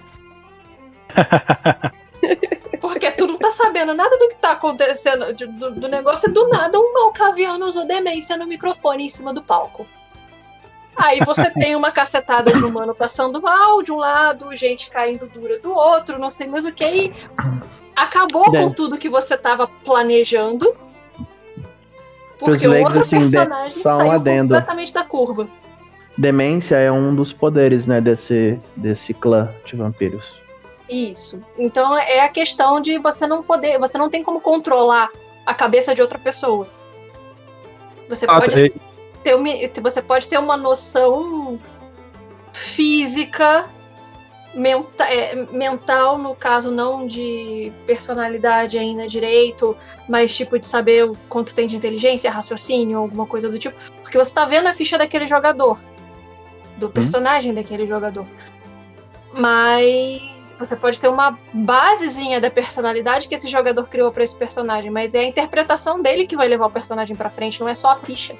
Porque 2.80 3.10
tu 3.10 3.26
não 3.26 3.36
tá 3.36 3.50
sabendo 3.50 3.92
nada 3.92 4.16
do 4.18 4.28
que 4.28 4.36
tá 4.36 4.52
acontecendo 4.52 5.32
do, 5.32 5.72
do 5.72 5.88
negócio, 5.88 6.30
e 6.30 6.32
do 6.32 6.46
nada 6.48 6.78
um 6.78 6.92
malcaviano 6.92 7.66
usou 7.66 7.84
demência 7.84 8.36
no 8.36 8.46
microfone 8.46 9.06
em 9.06 9.08
cima 9.08 9.34
do 9.34 9.42
palco. 9.42 9.84
Aí 10.94 11.18
você 11.24 11.50
tem 11.58 11.74
uma 11.74 11.90
cacetada 11.90 12.52
de 12.52 12.64
humano 12.64 12.94
passando 12.94 13.42
mal 13.42 13.82
de 13.82 13.90
um 13.90 13.96
lado, 13.96 14.54
gente 14.54 14.90
caindo 14.90 15.26
dura 15.26 15.58
do 15.58 15.72
outro, 15.72 16.20
não 16.20 16.30
sei 16.30 16.46
mais 16.46 16.64
o 16.66 16.72
que, 16.72 16.84
e 16.84 17.12
acabou 17.96 18.44
com 18.44 18.70
tudo 18.70 18.96
que 18.96 19.08
você 19.08 19.36
tava 19.36 19.66
planejando 19.66 20.84
porque 22.38 22.66
o 22.66 22.82
outro 22.82 23.00
assim, 23.00 23.18
personagem 23.18 23.82
saiu 23.82 24.10
adendo. 24.10 24.54
completamente 24.54 24.92
da 24.92 25.04
curva. 25.04 25.48
Demência 26.16 26.76
é 26.76 26.90
um 26.92 27.14
dos 27.14 27.32
poderes, 27.32 27.86
né, 27.86 28.00
desse, 28.00 28.58
desse 28.76 29.12
clã 29.12 29.48
de 29.64 29.76
vampiros. 29.76 30.24
Isso. 30.88 31.40
Então 31.58 31.96
é 31.96 32.20
a 32.20 32.28
questão 32.28 32.80
de 32.80 32.98
você 32.98 33.26
não 33.26 33.42
poder, 33.42 33.78
você 33.78 33.98
não 33.98 34.08
tem 34.08 34.22
como 34.22 34.40
controlar 34.40 35.10
a 35.44 35.54
cabeça 35.54 35.94
de 35.94 36.02
outra 36.02 36.18
pessoa. 36.18 36.68
Você 38.08 38.26
ah, 38.28 38.40
pode 38.40 38.70
tá. 38.70 38.80
ter 39.22 39.34
uma, 39.34 39.48
você 39.82 40.02
pode 40.02 40.28
ter 40.28 40.38
uma 40.38 40.56
noção 40.56 41.58
física 42.52 43.68
menta 44.54 45.04
é, 45.04 45.46
mental, 45.52 46.18
no 46.18 46.34
caso, 46.34 46.70
não 46.70 47.06
de 47.06 47.72
personalidade 47.86 48.78
ainda 48.78 49.06
direito, 49.06 49.76
mas 50.08 50.34
tipo 50.34 50.58
de 50.58 50.66
saber 50.66 51.04
o 51.04 51.16
quanto 51.28 51.54
tem 51.54 51.66
de 51.66 51.76
inteligência, 51.76 52.30
raciocínio, 52.30 52.98
alguma 52.98 53.26
coisa 53.26 53.50
do 53.50 53.58
tipo. 53.58 53.76
Porque 54.02 54.16
você 54.16 54.32
tá 54.32 54.44
vendo 54.44 54.68
a 54.68 54.74
ficha 54.74 54.96
daquele 54.96 55.26
jogador. 55.26 55.78
Do 56.76 56.86
hum? 56.86 56.90
personagem 56.90 57.52
hum. 57.52 57.54
daquele 57.54 57.86
jogador. 57.86 58.26
Mas 59.36 60.54
você 60.58 60.76
pode 60.76 61.00
ter 61.00 61.08
uma 61.08 61.36
basezinha 61.52 62.40
da 62.40 62.50
personalidade 62.50 63.28
que 63.28 63.34
esse 63.34 63.48
jogador 63.48 63.88
criou 63.88 64.12
para 64.12 64.22
esse 64.22 64.36
personagem, 64.36 64.90
mas 64.90 65.14
é 65.14 65.20
a 65.20 65.24
interpretação 65.24 66.00
dele 66.00 66.26
que 66.26 66.36
vai 66.36 66.46
levar 66.46 66.66
o 66.66 66.70
personagem 66.70 67.16
para 67.16 67.30
frente, 67.30 67.60
não 67.60 67.68
é 67.68 67.74
só 67.74 67.90
a 67.90 67.96
ficha. 67.96 68.36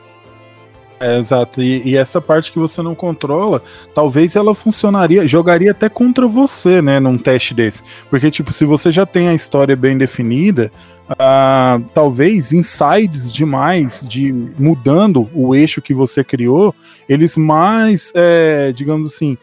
É, 1.00 1.18
exato. 1.18 1.61
E, 1.61 1.83
e, 1.88 1.96
essa 1.96 2.20
parte 2.20 2.52
que 2.52 2.59
você 2.59 2.80
não 2.80 2.94
controla, 2.94 3.62
talvez 3.94 4.37
ela 4.37 4.54
funcionaria, 4.54 5.26
jogaria 5.26 5.72
até 5.72 5.88
contra 5.88 6.26
você, 6.26 6.80
né, 6.80 7.00
num 7.00 7.18
teste 7.18 7.52
desse. 7.52 7.83
Porque, 8.09 8.30
tipo, 8.30 8.52
se 8.52 8.64
você 8.64 8.92
já 8.92 9.04
tem 9.04 9.28
a 9.28 9.35
história 9.35 9.74
bem 9.74 9.98
definida, 9.98 10.70
uh, 11.11 11.85
talvez 11.92 12.52
insides 12.52 13.33
demais, 13.33 14.07
de 14.07 14.33
mudando 14.59 15.28
o 15.35 15.54
eixo 15.54 15.83
que 15.83 15.92
você 15.92 16.22
criou, 16.22 16.74
eles 17.09 17.37
mais, 17.37 18.12
é, 18.14 18.72
digamos 18.72 19.14
assim, 19.14 19.37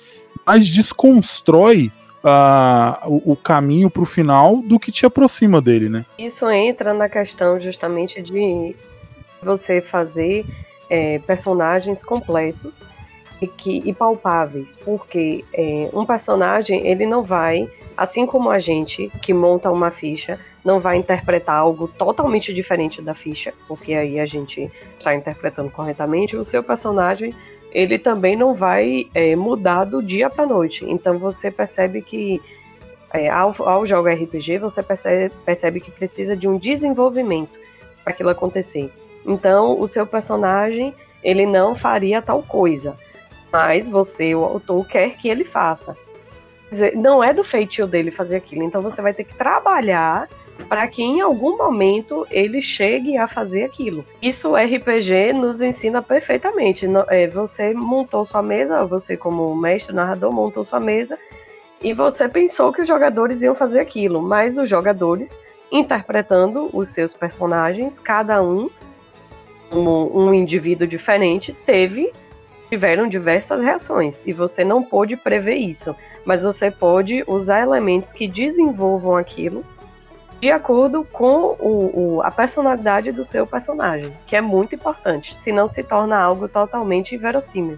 mais 0.46 0.68
desconstrói 0.68 1.92
uh, 2.24 3.08
o, 3.08 3.34
o, 3.34 3.36
caminho 3.36 3.90
para 3.90 4.04
o 4.04 4.06
final 4.06 4.62
do 4.62 4.80
que 4.80 4.92
te 4.92 5.06
aproxima 5.06 5.62
dele, 5.62 5.90
né? 5.90 6.06
Isso 6.18 6.50
entra 6.50 6.94
na 6.94 7.10
questão 7.10 7.60
justamente 7.60 8.22
de 8.22 8.76
você 9.44 9.82
fazer 9.82 10.46
é, 10.92 11.20
personagens 11.20 12.04
completos 12.04 12.84
e, 13.42 13.48
que, 13.48 13.78
e 13.86 13.94
palpáveis, 13.94 14.76
porque 14.76 15.46
é, 15.54 15.90
um 15.94 16.06
personagem 16.06 16.86
ele 16.86 17.06
não 17.06 17.24
vai, 17.24 17.72
assim 17.96 18.26
como 18.26 18.50
a 18.50 18.60
gente 18.60 19.10
que 19.22 19.34
monta 19.34 19.72
uma 19.72 19.90
ficha, 19.90 20.38
não 20.64 20.82
vai 20.82 20.98
interpretar 20.98 21.56
algo 21.56 21.88
totalmente 21.88 22.54
diferente 22.54 23.02
da 23.02 23.14
ficha, 23.14 23.54
porque 23.70 23.94
aí 23.94 24.20
a 24.20 24.26
gente 24.26 24.70
está 25.00 25.16
interpretando 25.16 25.72
corretamente. 25.72 26.36
O 26.36 26.44
seu 26.44 26.62
personagem 26.62 27.34
ele 27.72 27.98
também 27.98 28.36
não 28.36 28.54
vai 28.54 29.08
é, 29.16 29.34
mudar 29.34 29.86
do 29.86 30.04
dia 30.04 30.30
para 30.30 30.46
noite. 30.46 30.86
Então 30.88 31.18
você 31.18 31.50
percebe 31.50 32.02
que 32.02 32.40
é, 33.14 33.30
ao, 33.30 33.56
ao 33.60 33.88
jogar 33.88 34.14
RPG 34.14 34.58
você 34.60 34.84
percebe, 34.84 35.34
percebe 35.46 35.80
que 35.80 35.90
precisa 35.90 36.36
de 36.36 36.50
um 36.50 36.58
desenvolvimento 36.58 37.58
para 38.04 38.14
aquilo 38.14 38.30
acontecer. 38.30 38.92
Então, 39.26 39.80
o 39.80 39.88
seu 39.88 40.06
personagem, 40.06 40.94
ele 41.24 41.46
não 41.46 41.76
faria 41.76 42.22
tal 42.22 42.42
coisa, 42.42 42.98
mas 43.52 43.90
você, 43.90 44.34
o 44.34 44.44
autor, 44.44 44.88
quer 44.88 45.18
que 45.18 45.30
ele 45.30 45.44
faça. 45.44 45.96
Quer 46.70 46.76
dizer, 46.76 46.96
não 46.96 47.24
é 47.24 47.34
do 47.34 47.44
feitio 47.44 47.86
dele 47.86 48.12
fazer 48.12 48.38
aquilo, 48.38 48.64
então 48.64 48.82
você 48.82 49.02
vai 49.02 49.14
ter 49.14 49.24
que 49.24 49.36
trabalhar 49.36 50.28
para 50.70 50.88
que 50.88 51.02
em 51.02 51.22
algum 51.22 51.58
momento 51.58 52.26
ele 52.30 52.62
chegue 52.62 53.18
a 53.18 53.28
fazer 53.28 53.64
aquilo. 53.64 54.06
Isso 54.22 54.52
o 54.52 54.56
RPG 54.56 55.34
nos 55.34 55.62
ensina 55.62 56.02
perfeitamente. 56.02 56.88
É, 57.10 57.28
você 57.28 57.74
montou 57.74 58.24
sua 58.26 58.42
mesa, 58.42 58.86
você 58.86 59.18
como 59.18 59.56
mestre 59.56 59.94
narrador 59.94 60.32
montou 60.32 60.64
sua 60.64 60.80
mesa 60.80 61.18
e 61.84 61.94
você 61.94 62.30
pensou 62.30 62.72
que 62.72 62.82
os 62.82 62.88
jogadores 62.88 63.42
iam 63.42 63.56
fazer 63.56 63.80
aquilo, 63.80 64.22
mas 64.22 64.58
os 64.58 64.70
jogadores 64.70 65.40
interpretando 65.72 66.70
os 66.74 66.90
seus 66.90 67.14
personagens, 67.14 68.00
cada 68.00 68.42
um 68.42 68.70
como 69.72 70.12
um 70.14 70.34
indivíduo 70.34 70.86
diferente, 70.86 71.56
teve 71.66 72.12
tiveram 72.70 73.08
diversas 73.08 73.62
reações. 73.62 74.22
E 74.26 74.32
você 74.32 74.64
não 74.64 74.84
pôde 74.84 75.18
prever 75.18 75.56
isso, 75.56 75.96
mas 76.26 76.44
você 76.44 76.70
pode 76.70 77.24
usar 77.28 77.62
elementos 77.62 78.14
que 78.14 78.28
desenvolvam 78.28 79.16
aquilo 79.16 79.66
de 80.40 80.50
acordo 80.50 81.04
com 81.12 81.56
o, 81.60 82.16
o, 82.16 82.22
a 82.24 82.32
personalidade 82.32 83.12
do 83.12 83.24
seu 83.24 83.46
personagem, 83.46 84.12
que 84.26 84.36
é 84.36 84.42
muito 84.42 84.74
importante, 84.74 85.36
senão 85.36 85.68
se 85.68 85.84
torna 85.84 86.18
algo 86.20 86.48
totalmente 86.48 87.14
inverossímil. 87.14 87.78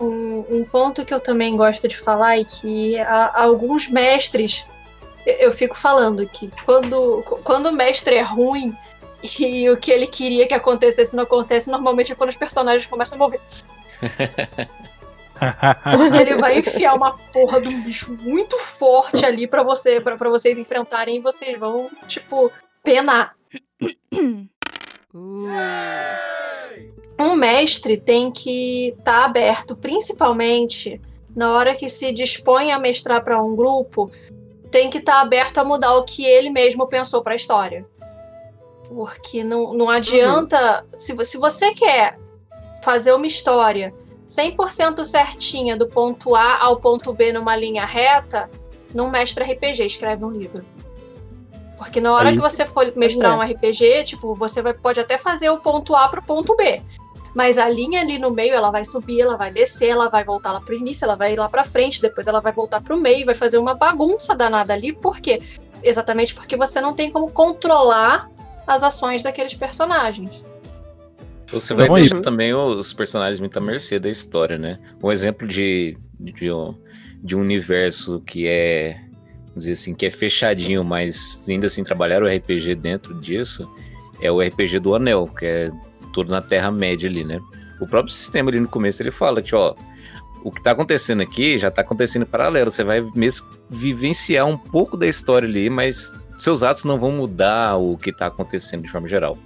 Um, 0.00 0.44
um 0.50 0.64
ponto 0.64 1.04
que 1.04 1.14
eu 1.14 1.20
também 1.20 1.56
gosto 1.56 1.86
de 1.86 1.96
falar 1.96 2.40
é 2.40 2.42
que 2.42 2.98
alguns 2.98 3.88
mestres, 3.88 4.66
eu 5.24 5.52
fico 5.52 5.76
falando 5.76 6.26
que 6.26 6.50
quando, 6.64 7.22
quando 7.44 7.66
o 7.66 7.72
mestre 7.72 8.16
é 8.16 8.22
ruim, 8.22 8.76
e 9.22 9.70
o 9.70 9.76
que 9.76 9.90
ele 9.90 10.06
queria 10.06 10.46
que 10.46 10.54
acontecesse 10.54 11.14
não 11.14 11.24
acontece, 11.24 11.70
normalmente 11.70 12.12
é 12.12 12.14
quando 12.14 12.30
os 12.30 12.36
personagens 12.36 12.86
começam 12.86 13.16
a 13.16 13.18
morrer. 13.18 13.40
Porque 15.96 16.18
ele 16.18 16.36
vai 16.36 16.58
enfiar 16.58 16.94
uma 16.94 17.18
porra 17.32 17.60
de 17.60 17.68
um 17.68 17.82
bicho 17.82 18.12
muito 18.20 18.58
forte 18.58 19.24
ali 19.24 19.46
para 19.46 19.62
você, 19.62 20.00
para 20.00 20.28
vocês 20.28 20.56
enfrentarem 20.56 21.16
e 21.16 21.20
vocês 21.20 21.58
vão, 21.58 21.90
tipo, 22.06 22.50
penar. 22.82 23.34
Um 27.18 27.34
mestre 27.34 28.00
tem 28.00 28.30
que 28.30 28.94
estar 28.98 29.20
tá 29.20 29.24
aberto, 29.24 29.76
principalmente 29.76 31.00
na 31.34 31.52
hora 31.52 31.74
que 31.74 31.88
se 31.88 32.12
dispõe 32.12 32.72
a 32.72 32.78
mestrar 32.78 33.24
para 33.24 33.42
um 33.42 33.56
grupo, 33.56 34.10
tem 34.70 34.90
que 34.90 34.98
estar 34.98 35.14
tá 35.14 35.20
aberto 35.20 35.58
a 35.58 35.64
mudar 35.64 35.94
o 35.96 36.04
que 36.04 36.24
ele 36.24 36.50
mesmo 36.50 36.86
pensou 36.86 37.22
para 37.22 37.32
a 37.32 37.36
história. 37.36 37.86
Porque 38.94 39.42
não, 39.42 39.72
não 39.72 39.88
adianta. 39.88 40.84
Uhum. 40.92 40.98
Se, 40.98 41.24
se 41.24 41.38
você 41.38 41.72
quer 41.72 42.18
fazer 42.82 43.12
uma 43.12 43.26
história 43.26 43.94
100% 44.28 45.04
certinha 45.04 45.76
do 45.76 45.86
ponto 45.86 46.34
A 46.34 46.58
ao 46.58 46.78
ponto 46.78 47.12
B 47.12 47.32
numa 47.32 47.56
linha 47.56 47.84
reta, 47.84 48.50
não 48.94 49.10
mestra 49.10 49.44
RPG, 49.44 49.86
escreve 49.86 50.24
um 50.24 50.30
livro. 50.30 50.64
Porque 51.76 52.00
na 52.00 52.14
hora 52.14 52.28
Aí, 52.28 52.36
que 52.36 52.40
você 52.40 52.64
for 52.64 52.92
mestrar 52.94 53.32
é. 53.32 53.34
um 53.34 53.52
RPG, 53.52 54.04
tipo, 54.04 54.34
você 54.34 54.62
vai, 54.62 54.72
pode 54.72 55.00
até 55.00 55.18
fazer 55.18 55.50
o 55.50 55.58
ponto 55.58 55.94
A 55.96 56.08
pro 56.08 56.22
ponto 56.22 56.54
B. 56.56 56.80
Mas 57.34 57.56
a 57.56 57.68
linha 57.68 58.00
ali 58.00 58.18
no 58.18 58.30
meio, 58.30 58.54
ela 58.54 58.70
vai 58.70 58.84
subir, 58.84 59.22
ela 59.22 59.36
vai 59.36 59.50
descer, 59.50 59.88
ela 59.88 60.08
vai 60.08 60.22
voltar 60.22 60.52
lá 60.52 60.60
pro 60.60 60.74
início, 60.74 61.04
ela 61.04 61.16
vai 61.16 61.32
ir 61.32 61.38
lá 61.38 61.48
pra 61.48 61.64
frente, 61.64 62.00
depois 62.00 62.26
ela 62.26 62.40
vai 62.40 62.52
voltar 62.52 62.82
pro 62.82 62.96
meio, 62.96 63.24
vai 63.24 63.34
fazer 63.34 63.58
uma 63.58 63.74
bagunça 63.74 64.34
danada 64.34 64.74
ali. 64.74 64.92
Por 64.92 65.18
quê? 65.18 65.40
Exatamente 65.82 66.34
porque 66.34 66.56
você 66.56 66.80
não 66.80 66.94
tem 66.94 67.10
como 67.10 67.30
controlar 67.30 68.30
as 68.66 68.82
ações 68.82 69.22
daqueles 69.22 69.54
personagens. 69.54 70.44
Você 71.52 71.74
vai 71.74 71.84
então, 71.84 71.96
deixar 71.96 72.16
aí. 72.16 72.22
também 72.22 72.54
os 72.54 72.92
personagens 72.92 73.38
muito 73.38 73.56
à 73.58 73.60
mercê 73.60 73.98
da 73.98 74.08
história, 74.08 74.56
né? 74.56 74.78
Um 75.02 75.12
exemplo 75.12 75.46
de, 75.46 75.96
de, 76.18 76.50
um, 76.50 76.74
de 77.22 77.36
um 77.36 77.40
universo 77.40 78.20
que 78.20 78.46
é, 78.46 78.98
vamos 79.48 79.64
dizer 79.64 79.72
assim, 79.72 79.94
que 79.94 80.06
é 80.06 80.10
fechadinho, 80.10 80.82
mas 80.82 81.44
ainda 81.46 81.66
assim 81.66 81.84
trabalhar 81.84 82.22
o 82.22 82.26
RPG 82.26 82.74
dentro 82.76 83.14
disso 83.20 83.68
é 84.20 84.30
o 84.30 84.40
RPG 84.40 84.78
do 84.78 84.94
Anel, 84.94 85.26
que 85.26 85.44
é 85.44 85.70
todo 86.12 86.30
na 86.30 86.40
Terra-média 86.40 87.08
ali, 87.08 87.24
né? 87.24 87.38
O 87.80 87.86
próprio 87.86 88.14
sistema 88.14 88.50
ali 88.50 88.60
no 88.60 88.68
começo 88.68 89.02
ele 89.02 89.10
fala 89.10 89.42
que, 89.42 89.54
ó, 89.54 89.74
o 90.44 90.50
que 90.50 90.62
tá 90.62 90.70
acontecendo 90.70 91.22
aqui 91.22 91.58
já 91.58 91.70
tá 91.70 91.82
acontecendo 91.82 92.22
em 92.22 92.26
paralelo. 92.26 92.70
Você 92.70 92.84
vai 92.84 93.00
mesmo 93.14 93.46
vivenciar 93.68 94.46
um 94.46 94.56
pouco 94.56 94.96
da 94.96 95.06
história 95.06 95.48
ali, 95.48 95.68
mas 95.68 96.14
seus 96.42 96.62
atos 96.62 96.84
não 96.84 96.98
vão 96.98 97.12
mudar 97.12 97.76
o 97.76 97.96
que 97.96 98.10
está 98.10 98.26
acontecendo 98.26 98.82
de 98.82 98.90
forma 98.90 99.06
geral. 99.06 99.38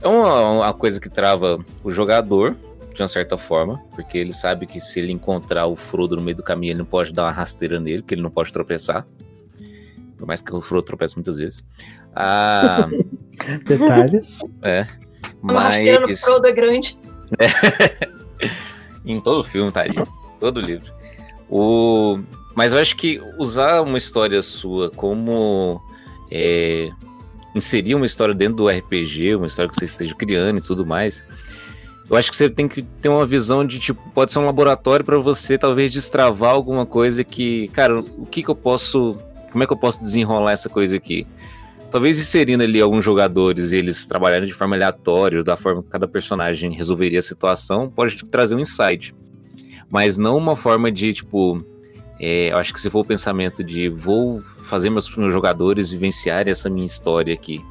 É 0.00 0.06
uma, 0.06 0.50
uma, 0.50 0.74
coisa 0.74 1.00
que 1.00 1.08
trava 1.08 1.58
o 1.82 1.90
jogador, 1.90 2.56
de 2.94 3.02
uma 3.02 3.08
certa 3.08 3.38
forma, 3.38 3.82
porque 3.94 4.18
ele 4.18 4.32
sabe 4.32 4.66
que 4.66 4.80
se 4.80 5.00
ele 5.00 5.12
encontrar 5.12 5.66
o 5.66 5.76
Frodo 5.76 6.16
no 6.16 6.22
meio 6.22 6.36
do 6.36 6.42
caminho, 6.42 6.72
ele 6.72 6.78
não 6.78 6.86
pode 6.86 7.12
dar 7.12 7.24
uma 7.24 7.30
rasteira 7.30 7.80
nele, 7.80 8.02
porque 8.02 8.14
ele 8.14 8.22
não 8.22 8.30
pode 8.30 8.52
tropeçar. 8.52 9.06
Por 10.16 10.26
mais 10.26 10.40
que 10.40 10.54
o 10.54 10.60
Frodo 10.60 10.84
tropece 10.84 11.16
muitas 11.16 11.38
vezes. 11.38 11.64
Ah, 12.14 12.88
Detalhes. 13.64 14.38
É. 14.62 14.86
Uma 15.42 15.60
rasteira 15.60 16.00
no 16.00 16.16
Frodo 16.16 16.46
é 16.46 16.52
grande. 16.52 16.98
É. 17.38 18.50
em 19.04 19.20
todo 19.20 19.44
filme, 19.44 19.72
tá 19.72 19.80
ali. 19.80 19.94
Todo 20.40 20.60
livro. 20.60 20.92
O... 21.48 22.18
Mas 22.54 22.72
eu 22.72 22.78
acho 22.78 22.96
que 22.96 23.20
usar 23.38 23.82
uma 23.82 23.98
história 23.98 24.40
sua 24.42 24.90
como. 24.90 25.82
É, 26.30 26.90
inserir 27.54 27.94
uma 27.94 28.06
história 28.06 28.34
dentro 28.34 28.56
do 28.56 28.68
RPG, 28.68 29.36
uma 29.36 29.46
história 29.46 29.70
que 29.70 29.76
você 29.76 29.86
esteja 29.86 30.14
criando 30.14 30.58
e 30.58 30.62
tudo 30.62 30.84
mais. 30.84 31.24
Eu 32.08 32.16
acho 32.16 32.30
que 32.30 32.36
você 32.36 32.48
tem 32.48 32.68
que 32.68 32.82
ter 32.82 33.08
uma 33.08 33.26
visão 33.26 33.66
de 33.66 33.80
tipo, 33.80 34.00
pode 34.10 34.30
ser 34.30 34.38
um 34.38 34.46
laboratório 34.46 35.04
para 35.04 35.18
você 35.18 35.58
talvez 35.58 35.92
destravar 35.92 36.50
alguma 36.50 36.86
coisa 36.86 37.24
que, 37.24 37.66
cara, 37.68 37.98
o 37.98 38.26
que 38.26 38.44
que 38.44 38.48
eu 38.48 38.54
posso, 38.54 39.16
como 39.50 39.64
é 39.64 39.66
que 39.66 39.72
eu 39.72 39.76
posso 39.76 40.00
desenrolar 40.00 40.52
essa 40.52 40.68
coisa 40.68 40.96
aqui? 40.96 41.26
Talvez 41.90 42.18
inserindo 42.18 42.62
ali 42.62 42.80
alguns 42.80 43.04
jogadores 43.04 43.72
e 43.72 43.76
eles 43.76 44.06
trabalharem 44.06 44.46
de 44.46 44.54
forma 44.54 44.76
aleatória, 44.76 45.42
da 45.42 45.56
forma 45.56 45.82
que 45.82 45.88
cada 45.88 46.06
personagem 46.06 46.72
resolveria 46.72 47.18
a 47.18 47.22
situação, 47.22 47.90
pode 47.90 48.24
trazer 48.26 48.54
um 48.54 48.60
insight. 48.60 49.14
Mas 49.90 50.16
não 50.16 50.36
uma 50.36 50.54
forma 50.54 50.92
de, 50.92 51.12
tipo, 51.12 51.64
é, 52.18 52.50
eu 52.50 52.56
acho 52.56 52.72
que 52.72 52.80
se 52.80 52.88
for 52.88 53.00
o 53.00 53.04
pensamento 53.04 53.62
de 53.62 53.88
vou 53.88 54.42
fazer 54.62 54.90
meus, 54.90 55.14
meus 55.16 55.32
jogadores 55.32 55.88
vivenciarem 55.88 56.50
essa 56.50 56.70
minha 56.70 56.86
história 56.86 57.34
aqui. 57.34 57.62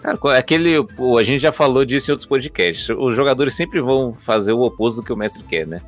Cara, 0.00 0.18
aquele. 0.38 0.82
Pô, 0.84 1.18
a 1.18 1.24
gente 1.24 1.40
já 1.40 1.50
falou 1.50 1.84
disso 1.84 2.10
em 2.10 2.12
outros 2.12 2.26
podcasts. 2.26 2.88
Os 2.90 3.16
jogadores 3.16 3.54
sempre 3.54 3.80
vão 3.80 4.14
fazer 4.14 4.52
o 4.52 4.60
oposto 4.60 5.00
do 5.00 5.04
que 5.04 5.12
o 5.12 5.16
mestre 5.16 5.42
quer, 5.42 5.66
né? 5.66 5.80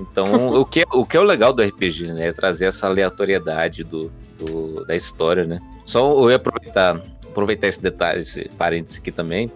Então, 0.00 0.26
o, 0.60 0.64
que 0.64 0.80
é, 0.80 0.84
o 0.92 1.06
que 1.06 1.16
é 1.16 1.20
o 1.20 1.24
legal 1.24 1.52
do 1.52 1.62
RPG, 1.62 2.12
né? 2.12 2.28
É 2.28 2.32
trazer 2.32 2.66
essa 2.66 2.88
aleatoriedade 2.88 3.84
do, 3.84 4.10
do, 4.38 4.84
da 4.84 4.96
história, 4.96 5.44
né? 5.44 5.60
Só 5.86 6.10
eu 6.20 6.30
ia 6.30 6.36
aproveitar, 6.36 7.00
aproveitar 7.24 7.68
esse 7.68 7.80
detalhe, 7.80 8.20
esse 8.22 8.48
parênteses 8.58 8.98
aqui 8.98 9.12
também. 9.12 9.50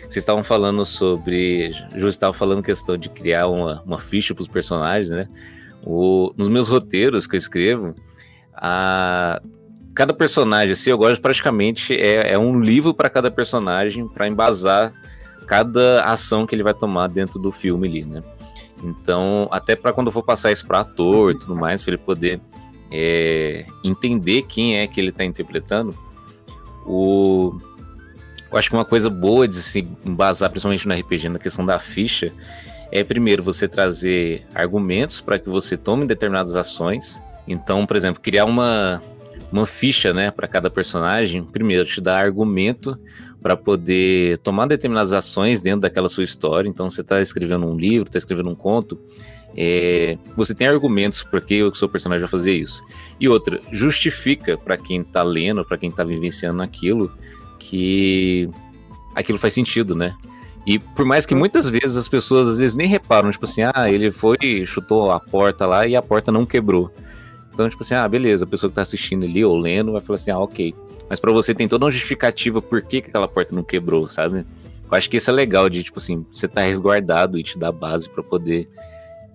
Vocês 0.00 0.16
estavam 0.16 0.42
falando 0.42 0.84
sobre. 0.84 1.70
Ju 1.94 2.08
estava 2.08 2.32
falando 2.32 2.62
questão 2.62 2.96
de 2.96 3.08
criar 3.08 3.46
uma, 3.46 3.82
uma 3.86 3.98
ficha 3.98 4.34
para 4.34 4.42
os 4.42 4.48
personagens, 4.48 5.10
né? 5.10 5.28
O, 5.84 6.32
nos 6.36 6.48
meus 6.48 6.68
roteiros 6.68 7.26
que 7.26 7.36
eu 7.36 7.38
escrevo, 7.38 7.94
a, 8.54 9.40
cada 9.94 10.12
personagem, 10.12 10.72
assim, 10.72 10.90
eu 10.90 10.98
gosto 10.98 11.20
praticamente, 11.20 11.94
é, 11.94 12.32
é 12.32 12.38
um 12.38 12.60
livro 12.60 12.94
para 12.94 13.10
cada 13.10 13.30
personagem 13.30 14.06
para 14.08 14.28
embasar 14.28 14.92
cada 15.46 16.02
ação 16.02 16.46
que 16.46 16.54
ele 16.54 16.62
vai 16.62 16.74
tomar 16.74 17.08
dentro 17.08 17.38
do 17.38 17.50
filme 17.50 17.88
ali, 17.88 18.04
né? 18.04 18.22
Então, 18.84 19.48
até 19.50 19.74
para 19.74 19.92
quando 19.92 20.08
eu 20.08 20.12
for 20.12 20.22
passar 20.22 20.52
isso 20.52 20.66
para 20.66 20.80
ator 20.80 21.32
e 21.32 21.38
tudo 21.38 21.56
mais, 21.56 21.82
para 21.82 21.94
ele 21.94 22.02
poder 22.02 22.40
é, 22.92 23.64
entender 23.82 24.42
quem 24.42 24.76
é 24.76 24.86
que 24.86 25.00
ele 25.00 25.08
está 25.08 25.24
interpretando, 25.24 25.96
o, 26.86 27.58
eu 28.50 28.56
acho 28.56 28.70
que 28.70 28.76
uma 28.76 28.84
coisa 28.84 29.10
boa 29.10 29.48
de 29.48 29.56
se 29.56 29.86
embasar, 30.04 30.50
principalmente 30.50 30.86
no 30.86 30.94
RPG, 30.94 31.28
na 31.28 31.38
questão 31.38 31.64
da 31.64 31.78
ficha, 31.78 32.32
é 32.90 33.04
primeiro 33.04 33.42
você 33.42 33.68
trazer 33.68 34.46
argumentos 34.54 35.20
para 35.20 35.38
que 35.38 35.48
você 35.48 35.76
tome 35.76 36.06
determinadas 36.06 36.56
ações. 36.56 37.22
Então, 37.46 37.86
por 37.86 37.96
exemplo, 37.96 38.20
criar 38.20 38.44
uma, 38.44 39.02
uma 39.52 39.66
ficha 39.66 40.12
né, 40.12 40.30
para 40.30 40.48
cada 40.48 40.70
personagem, 40.70 41.44
primeiro 41.44 41.84
te 41.84 42.00
dá 42.00 42.18
argumento 42.18 42.98
para 43.40 43.56
poder 43.56 44.38
tomar 44.38 44.66
determinadas 44.66 45.12
ações 45.12 45.62
dentro 45.62 45.80
daquela 45.80 46.08
sua 46.08 46.24
história. 46.24 46.68
Então, 46.68 46.88
você 46.90 47.02
está 47.02 47.20
escrevendo 47.20 47.66
um 47.66 47.76
livro, 47.76 48.08
está 48.08 48.18
escrevendo 48.18 48.50
um 48.50 48.54
conto, 48.54 48.98
é, 49.56 50.18
você 50.36 50.54
tem 50.54 50.66
argumentos 50.66 51.22
por 51.22 51.40
que 51.40 51.62
o 51.62 51.74
seu 51.74 51.88
personagem 51.88 52.20
vai 52.20 52.30
fazer 52.30 52.52
isso. 52.52 52.82
E 53.18 53.28
outra, 53.28 53.60
justifica 53.72 54.56
para 54.56 54.76
quem 54.76 55.00
está 55.00 55.22
lendo, 55.22 55.64
para 55.64 55.78
quem 55.78 55.90
está 55.90 56.04
vivenciando 56.04 56.62
aquilo, 56.62 57.12
que 57.58 58.48
aquilo 59.14 59.38
faz 59.38 59.54
sentido, 59.54 59.94
né? 59.94 60.14
E 60.66 60.78
por 60.78 61.04
mais 61.04 61.24
que 61.24 61.34
muitas 61.34 61.68
vezes 61.68 61.96
as 61.96 62.08
pessoas 62.08 62.48
às 62.48 62.58
vezes 62.58 62.74
nem 62.74 62.86
reparam, 62.86 63.30
tipo 63.30 63.44
assim, 63.44 63.62
ah, 63.62 63.90
ele 63.90 64.10
foi, 64.10 64.64
chutou 64.66 65.10
a 65.10 65.18
porta 65.18 65.66
lá 65.66 65.86
e 65.86 65.96
a 65.96 66.02
porta 66.02 66.30
não 66.30 66.44
quebrou. 66.44 66.92
Então, 67.52 67.68
tipo 67.68 67.82
assim, 67.82 67.94
ah, 67.94 68.06
beleza, 68.06 68.44
a 68.44 68.48
pessoa 68.48 68.70
que 68.70 68.76
tá 68.76 68.82
assistindo 68.82 69.24
ali 69.24 69.44
ou 69.44 69.56
lendo 69.56 69.92
vai 69.92 70.00
falar 70.00 70.16
assim, 70.16 70.30
ah, 70.30 70.38
ok. 70.38 70.74
Mas 71.08 71.18
para 71.18 71.32
você 71.32 71.54
tem 71.54 71.66
toda 71.66 71.84
uma 71.84 71.90
justificativa 71.90 72.60
por 72.60 72.82
que, 72.82 73.00
que 73.00 73.08
aquela 73.08 73.26
porta 73.26 73.54
não 73.54 73.62
quebrou, 73.62 74.06
sabe? 74.06 74.44
Eu 74.90 74.96
acho 74.96 75.08
que 75.08 75.16
isso 75.16 75.30
é 75.30 75.32
legal 75.32 75.68
de, 75.68 75.82
tipo 75.82 75.98
assim, 75.98 76.24
você 76.30 76.46
tá 76.46 76.62
resguardado 76.62 77.38
e 77.38 77.42
te 77.42 77.58
dá 77.58 77.72
base 77.72 78.08
para 78.08 78.22
poder 78.22 78.68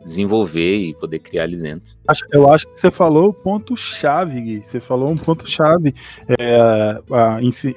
desenvolver 0.03 0.77
e 0.77 0.93
poder 0.93 1.19
criar 1.19 1.43
ali 1.43 1.57
dentro. 1.57 1.95
Eu 2.31 2.51
acho 2.51 2.67
que 2.67 2.79
você 2.79 2.91
falou 2.91 3.29
o 3.29 3.33
ponto-chave, 3.33 4.41
Gui. 4.41 4.61
Você 4.63 4.79
falou 4.79 5.09
um 5.09 5.15
ponto-chave 5.15 5.95
é, 6.27 7.01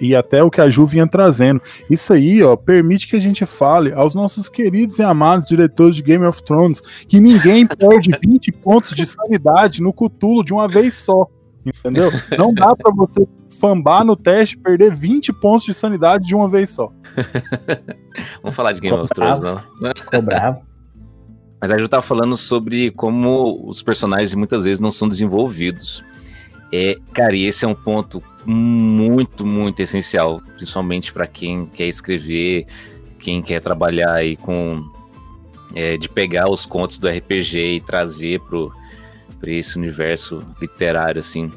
e 0.00 0.14
até 0.14 0.42
o 0.42 0.50
que 0.50 0.60
a 0.60 0.68
Ju 0.68 0.84
vinha 0.84 1.06
trazendo. 1.06 1.60
Isso 1.88 2.12
aí, 2.12 2.42
ó, 2.42 2.56
permite 2.56 3.06
que 3.06 3.16
a 3.16 3.20
gente 3.20 3.46
fale 3.46 3.92
aos 3.92 4.14
nossos 4.14 4.48
queridos 4.48 4.98
e 4.98 5.02
amados 5.02 5.46
diretores 5.46 5.96
de 5.96 6.02
Game 6.02 6.24
of 6.24 6.42
Thrones 6.42 6.80
que 6.80 7.20
ninguém 7.20 7.66
perde 7.66 8.10
20 8.24 8.52
pontos 8.52 8.90
de 8.90 9.06
sanidade 9.06 9.80
no 9.80 9.92
cutulo 9.92 10.44
de 10.44 10.52
uma 10.52 10.68
vez 10.68 10.94
só. 10.94 11.28
Entendeu? 11.64 12.10
Não 12.38 12.54
dá 12.54 12.76
para 12.76 12.92
você 12.94 13.26
fambar 13.58 14.04
no 14.04 14.14
teste 14.14 14.56
perder 14.56 14.94
20 14.94 15.32
pontos 15.32 15.64
de 15.64 15.74
sanidade 15.74 16.24
de 16.24 16.34
uma 16.34 16.48
vez 16.48 16.70
só. 16.70 16.92
Vamos 18.42 18.54
falar 18.54 18.72
de 18.72 18.80
Game 18.80 18.96
Ficou 18.96 19.04
of 19.04 19.14
Thrones, 19.14 19.40
não? 19.40 19.92
Ficou 19.96 20.22
bravo. 20.22 20.75
Mas 21.60 21.70
a 21.70 21.78
gente 21.78 21.88
tava 21.88 22.02
falando 22.02 22.36
sobre 22.36 22.90
como 22.90 23.66
os 23.66 23.82
personagens 23.82 24.34
muitas 24.34 24.64
vezes 24.64 24.80
não 24.80 24.90
são 24.90 25.08
desenvolvidos. 25.08 26.04
É, 26.72 26.96
cara, 27.12 27.34
e 27.34 27.46
esse 27.46 27.64
é 27.64 27.68
um 27.68 27.74
ponto 27.74 28.22
muito, 28.44 29.46
muito 29.46 29.80
essencial, 29.80 30.40
principalmente 30.56 31.12
para 31.12 31.26
quem 31.26 31.66
quer 31.66 31.86
escrever, 31.86 32.66
quem 33.18 33.42
quer 33.42 33.60
trabalhar 33.60 34.12
aí 34.12 34.36
com 34.36 34.84
é, 35.74 35.96
de 35.96 36.08
pegar 36.08 36.48
os 36.50 36.66
contos 36.66 36.98
do 36.98 37.08
RPG 37.08 37.76
e 37.76 37.80
trazer 37.80 38.40
pro 38.40 38.72
para 39.40 39.50
esse 39.50 39.76
universo 39.76 40.42
literário 40.60 41.18
assim. 41.18 41.52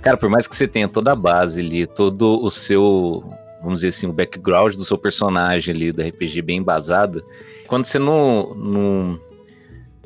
Cara, 0.00 0.16
por 0.16 0.28
mais 0.28 0.46
que 0.46 0.56
você 0.56 0.66
tenha 0.66 0.88
toda 0.88 1.12
a 1.12 1.16
base 1.16 1.60
ali, 1.60 1.86
todo 1.86 2.42
o 2.42 2.50
seu, 2.50 3.24
vamos 3.62 3.80
dizer 3.80 3.88
assim, 3.88 4.06
o 4.06 4.12
background 4.12 4.74
do 4.74 4.84
seu 4.84 4.98
personagem 4.98 5.74
ali 5.74 5.92
do 5.92 6.02
RPG 6.02 6.42
bem 6.42 6.58
embasado, 6.58 7.24
quando 7.66 7.84
você 7.84 7.98
não, 7.98 8.54
não, 8.54 9.20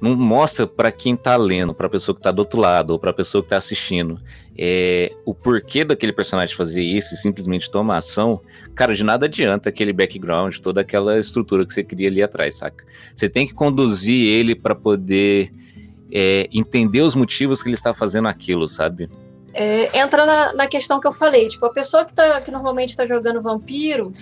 não 0.00 0.14
mostra 0.14 0.66
para 0.66 0.92
quem 0.92 1.16
tá 1.16 1.36
lendo, 1.36 1.74
para 1.74 1.86
a 1.86 1.90
pessoa 1.90 2.14
que 2.14 2.22
tá 2.22 2.30
do 2.30 2.40
outro 2.40 2.60
lado, 2.60 2.90
ou 2.90 2.98
para 2.98 3.10
a 3.10 3.14
pessoa 3.14 3.42
que 3.42 3.48
tá 3.48 3.56
assistindo, 3.56 4.20
é, 4.58 5.12
o 5.24 5.34
porquê 5.34 5.84
daquele 5.84 6.12
personagem 6.12 6.54
fazer 6.54 6.82
isso 6.82 7.14
e 7.14 7.16
simplesmente 7.16 7.70
tomar 7.70 7.98
ação, 7.98 8.40
cara, 8.74 8.94
de 8.94 9.02
nada 9.02 9.26
adianta 9.26 9.68
aquele 9.68 9.92
background, 9.92 10.58
toda 10.58 10.80
aquela 10.80 11.18
estrutura 11.18 11.66
que 11.66 11.72
você 11.72 11.82
cria 11.82 12.08
ali 12.08 12.22
atrás, 12.22 12.56
saca? 12.56 12.84
Você 13.14 13.28
tem 13.28 13.46
que 13.46 13.54
conduzir 13.54 14.26
ele 14.26 14.54
para 14.54 14.74
poder 14.74 15.52
é, 16.12 16.48
entender 16.52 17.00
os 17.00 17.14
motivos 17.14 17.62
que 17.62 17.68
ele 17.68 17.74
está 17.74 17.92
fazendo 17.92 18.28
aquilo, 18.28 18.68
sabe? 18.68 19.08
É, 19.58 19.98
entra 19.98 20.26
na, 20.26 20.52
na, 20.52 20.66
questão 20.66 21.00
que 21.00 21.06
eu 21.06 21.12
falei, 21.12 21.48
tipo, 21.48 21.64
a 21.64 21.72
pessoa 21.72 22.04
que, 22.04 22.12
tá, 22.12 22.38
que 22.42 22.50
normalmente 22.50 22.90
está 22.90 23.06
jogando 23.06 23.40
vampiro, 23.40 24.12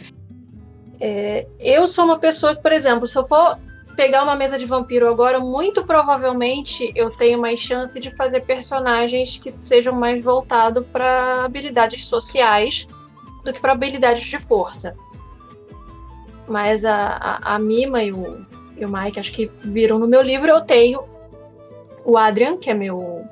é, 1.00 1.44
eu 1.58 1.88
sou 1.88 2.04
uma 2.04 2.20
pessoa 2.20 2.54
que, 2.54 2.62
por 2.62 2.70
exemplo, 2.70 3.04
se 3.04 3.18
eu 3.18 3.24
for 3.24 3.58
pegar 3.96 4.22
uma 4.22 4.36
mesa 4.36 4.56
de 4.56 4.64
vampiro 4.64 5.08
agora, 5.08 5.40
muito 5.40 5.84
provavelmente 5.84 6.92
eu 6.94 7.10
tenho 7.10 7.40
mais 7.40 7.58
chance 7.58 7.98
de 7.98 8.14
fazer 8.16 8.42
personagens 8.42 9.36
que 9.36 9.52
sejam 9.56 9.92
mais 9.92 10.22
voltados 10.22 10.86
para 10.92 11.44
habilidades 11.44 12.06
sociais 12.06 12.86
do 13.44 13.52
que 13.52 13.60
para 13.60 13.72
habilidades 13.72 14.24
de 14.24 14.38
força. 14.38 14.96
Mas 16.46 16.84
a, 16.84 17.18
a, 17.20 17.56
a 17.56 17.58
Mima 17.58 18.04
e 18.04 18.12
o, 18.12 18.46
e 18.76 18.84
o 18.84 18.88
Mike, 18.88 19.18
acho 19.18 19.32
que 19.32 19.50
viram 19.64 19.98
no 19.98 20.06
meu 20.06 20.22
livro, 20.22 20.48
eu 20.48 20.60
tenho 20.60 21.02
o 22.04 22.16
Adrian, 22.16 22.56
que 22.56 22.70
é 22.70 22.74
meu 22.74 23.24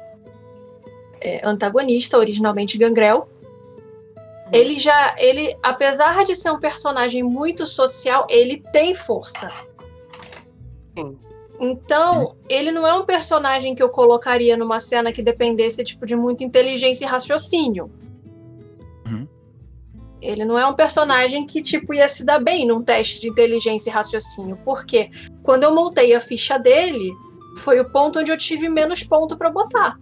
é, 1.23 1.41
antagonista, 1.45 2.19
originalmente 2.19 2.77
Gangrel, 2.77 3.29
ele 4.53 4.79
já, 4.79 5.15
ele, 5.19 5.57
apesar 5.63 6.25
de 6.25 6.35
ser 6.35 6.51
um 6.51 6.61
personagem 6.61 7.23
muito 7.23 7.67
social, 7.67 8.27
ele 8.29 8.63
tem 8.73 8.95
força. 8.95 9.51
Sim. 10.97 11.17
Então, 11.59 12.35
ele 12.49 12.71
não 12.71 12.87
é 12.87 12.93
um 12.93 13.05
personagem 13.05 13.75
que 13.75 13.83
eu 13.83 13.89
colocaria 13.89 14.57
numa 14.57 14.81
cena 14.81 15.13
que 15.13 15.23
dependesse 15.23 15.83
tipo 15.85 16.05
de 16.05 16.17
muita 16.17 16.45
inteligência 16.45 17.05
e 17.05 17.09
raciocínio. 17.09 17.91
Uhum. 19.07 19.27
Ele 20.21 20.45
não 20.45 20.59
é 20.59 20.67
um 20.67 20.75
personagem 20.75 21.47
que 21.47 21.63
tipo 21.63 21.95
ia 21.95 22.09
se 22.09 22.25
dar 22.25 22.41
bem 22.41 22.67
num 22.67 22.83
teste 22.83 23.21
de 23.21 23.29
inteligência 23.29 23.91
e 23.91 23.93
raciocínio, 23.93 24.59
porque 24.65 25.09
quando 25.43 25.63
eu 25.63 25.75
montei 25.75 26.15
a 26.15 26.21
ficha 26.21 26.59
dele, 26.59 27.13
foi 27.59 27.81
o 27.81 27.89
ponto 27.91 28.19
onde 28.19 28.31
eu 28.31 28.37
tive 28.37 28.69
menos 28.69 29.03
ponto 29.03 29.37
para 29.37 29.51
botar. 29.51 29.99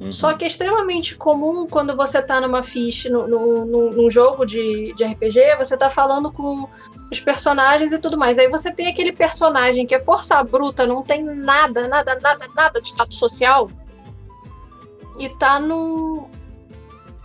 Uhum. 0.00 0.12
Só 0.12 0.32
que 0.32 0.44
é 0.44 0.48
extremamente 0.48 1.16
comum 1.16 1.66
quando 1.66 1.96
você 1.96 2.22
tá 2.22 2.40
numa 2.40 2.62
ficha, 2.62 3.10
no, 3.10 3.26
no, 3.26 3.64
no, 3.64 3.90
num 3.92 4.10
jogo 4.10 4.44
de, 4.44 4.92
de 4.94 5.04
RPG, 5.04 5.56
você 5.56 5.76
tá 5.76 5.90
falando 5.90 6.30
com 6.30 6.68
os 7.10 7.20
personagens 7.20 7.90
e 7.90 7.98
tudo 7.98 8.16
mais. 8.16 8.38
Aí 8.38 8.48
você 8.48 8.70
tem 8.70 8.86
aquele 8.86 9.12
personagem 9.12 9.86
que 9.86 9.94
é 9.94 9.98
força 9.98 10.42
bruta, 10.44 10.86
não 10.86 11.02
tem 11.02 11.22
nada, 11.24 11.88
nada, 11.88 12.18
nada, 12.20 12.48
nada 12.54 12.80
de 12.80 12.88
status 12.88 13.18
social. 13.18 13.68
E 15.18 15.28
tá 15.30 15.58
num, 15.58 16.28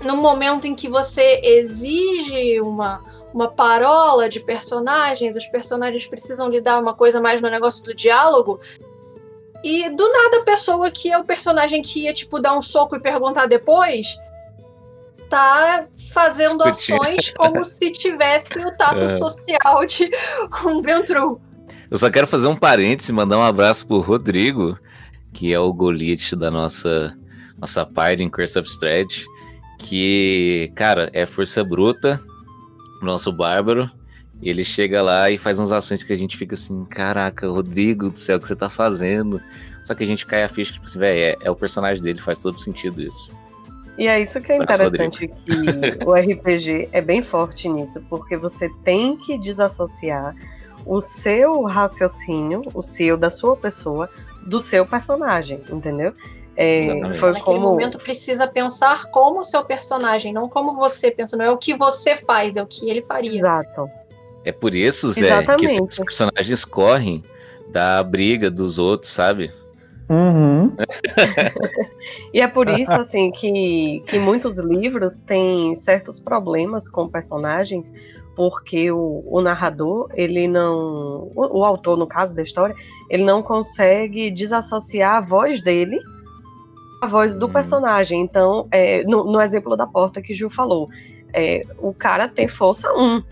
num 0.01 0.17
momento 0.17 0.65
em 0.65 0.73
que 0.73 0.89
você 0.89 1.41
exige 1.43 2.59
uma, 2.59 3.03
uma 3.33 3.49
parola 3.49 4.27
de 4.27 4.39
personagens, 4.39 5.35
os 5.35 5.45
personagens 5.45 6.07
precisam 6.07 6.49
lidar 6.49 6.79
uma 6.79 6.95
coisa 6.95 7.21
mais 7.21 7.39
no 7.39 7.49
negócio 7.49 7.83
do 7.83 7.93
diálogo, 7.93 8.59
e 9.63 9.89
do 9.89 10.11
nada 10.11 10.37
a 10.37 10.43
pessoa 10.43 10.91
que 10.91 11.11
é 11.11 11.17
o 11.17 11.23
personagem 11.23 11.81
que 11.81 12.03
ia, 12.03 12.13
tipo, 12.13 12.39
dar 12.39 12.57
um 12.57 12.61
soco 12.61 12.95
e 12.95 12.99
perguntar 12.99 13.45
depois, 13.45 14.17
tá 15.29 15.87
fazendo 16.11 16.63
ações 16.63 17.33
como 17.35 17.63
se 17.65 17.91
tivesse 17.91 18.59
o 18.59 18.75
tato 18.75 19.05
é. 19.05 19.09
social 19.09 19.85
de 19.85 20.11
um 20.65 20.81
Ventru. 20.81 21.41
Eu 21.89 21.97
só 21.97 22.09
quero 22.09 22.27
fazer 22.27 22.47
um 22.47 22.55
parênteses, 22.55 23.11
mandar 23.11 23.37
um 23.37 23.43
abraço 23.43 23.87
pro 23.87 23.99
Rodrigo, 23.99 24.77
que 25.31 25.53
é 25.53 25.59
o 25.59 25.71
Goliath 25.73 26.33
da 26.35 26.51
nossa, 26.51 27.15
nossa 27.57 27.85
parte 27.85 28.21
em 28.21 28.29
Curse 28.29 28.59
of 28.59 28.67
Strahd, 28.67 29.25
que, 29.79 30.71
cara, 30.75 31.09
é 31.13 31.25
força 31.25 31.63
bruta, 31.63 32.19
nosso 33.01 33.31
bárbaro, 33.31 33.89
e 34.43 34.49
ele 34.49 34.65
chega 34.65 35.01
lá 35.01 35.31
e 35.31 35.37
faz 35.37 35.57
umas 35.57 35.71
ações 35.71 36.03
que 36.03 36.11
a 36.11 36.17
gente 36.17 36.35
fica 36.35 36.55
assim, 36.55 36.83
caraca, 36.83 37.47
Rodrigo 37.47 38.09
do 38.09 38.19
céu, 38.19 38.37
o 38.37 38.41
que 38.41 38.47
você 38.47 38.55
tá 38.55 38.69
fazendo? 38.69 39.41
Só 39.85 39.95
que 39.95 40.03
a 40.03 40.07
gente 40.07 40.25
cai 40.25 40.43
a 40.43 40.49
ficha, 40.49 40.73
tipo 40.73 40.85
assim, 40.85 40.99
velho, 40.99 41.17
é, 41.17 41.47
é, 41.47 41.49
o 41.49 41.55
personagem 41.55 42.03
dele, 42.03 42.19
faz 42.19 42.41
todo 42.41 42.59
sentido 42.59 43.01
isso. 43.01 43.31
E 43.97 44.05
é 44.05 44.19
isso 44.19 44.41
que 44.41 44.51
é 44.51 44.57
interessante, 44.57 45.27
que 45.27 46.05
o 46.05 46.11
RPG 46.13 46.89
é 46.91 46.99
bem 46.99 47.21
forte 47.23 47.69
nisso, 47.69 48.03
porque 48.09 48.35
você 48.35 48.67
tem 48.83 49.15
que 49.15 49.37
desassociar 49.37 50.35
o 50.85 50.99
seu 50.99 51.63
raciocínio, 51.63 52.63
o 52.73 52.81
seu, 52.81 53.15
da 53.15 53.29
sua 53.29 53.55
pessoa, 53.55 54.09
do 54.45 54.59
seu 54.59 54.85
personagem, 54.85 55.61
entendeu? 55.71 56.13
É, 56.55 56.87
foi 57.15 57.31
Naquele 57.31 57.45
como... 57.45 57.59
momento 57.61 57.97
precisa 57.97 58.45
pensar 58.45 59.05
como 59.05 59.39
o 59.39 59.43
seu 59.43 59.63
personagem, 59.63 60.33
não 60.33 60.49
como 60.49 60.73
você 60.73 61.09
pensa, 61.09 61.37
não 61.37 61.45
é 61.45 61.49
o 61.49 61.57
que 61.57 61.73
você 61.73 62.15
faz, 62.15 62.57
é 62.57 62.61
o 62.61 62.67
que 62.67 62.89
ele 62.89 63.01
faria. 63.01 63.39
Exato. 63.39 63.89
É 64.45 64.51
por 64.51 64.75
isso, 64.75 65.11
Zé, 65.11 65.21
Exatamente. 65.21 65.59
que 65.59 65.65
esses 65.65 65.99
personagens 65.99 66.65
correm 66.65 67.23
da 67.71 68.03
briga 68.03 68.51
dos 68.51 68.77
outros, 68.77 69.11
sabe? 69.11 69.51
Uhum. 70.09 70.75
e 72.33 72.41
é 72.41 72.47
por 72.47 72.67
isso, 72.67 72.91
assim, 72.91 73.31
que, 73.31 74.03
que 74.05 74.19
muitos 74.19 74.57
livros 74.57 75.17
têm 75.19 75.73
certos 75.75 76.19
problemas 76.19 76.89
com 76.89 77.07
personagens, 77.07 77.93
porque 78.35 78.91
o, 78.91 79.23
o 79.25 79.41
narrador, 79.41 80.09
ele 80.13 80.47
não. 80.47 81.31
O, 81.35 81.59
o, 81.59 81.63
autor, 81.63 81.97
no 81.97 82.05
caso 82.05 82.35
da 82.35 82.43
história, 82.43 82.75
ele 83.09 83.23
não 83.23 83.41
consegue 83.41 84.29
desassociar 84.29 85.17
a 85.17 85.21
voz 85.21 85.61
dele 85.61 85.99
a 87.01 87.07
voz 87.07 87.35
do 87.35 87.47
hum. 87.47 87.51
personagem. 87.51 88.21
Então, 88.21 88.67
é, 88.71 89.03
no, 89.03 89.25
no, 89.25 89.41
exemplo 89.41 89.75
da 89.75 89.85
porta 89.85 90.21
que 90.21 90.33
Ju 90.33 90.49
falou, 90.49 90.89
é, 91.33 91.63
o 91.77 91.93
cara 91.93 92.29
tem 92.29 92.47
força 92.47 92.87
1. 92.93 93.23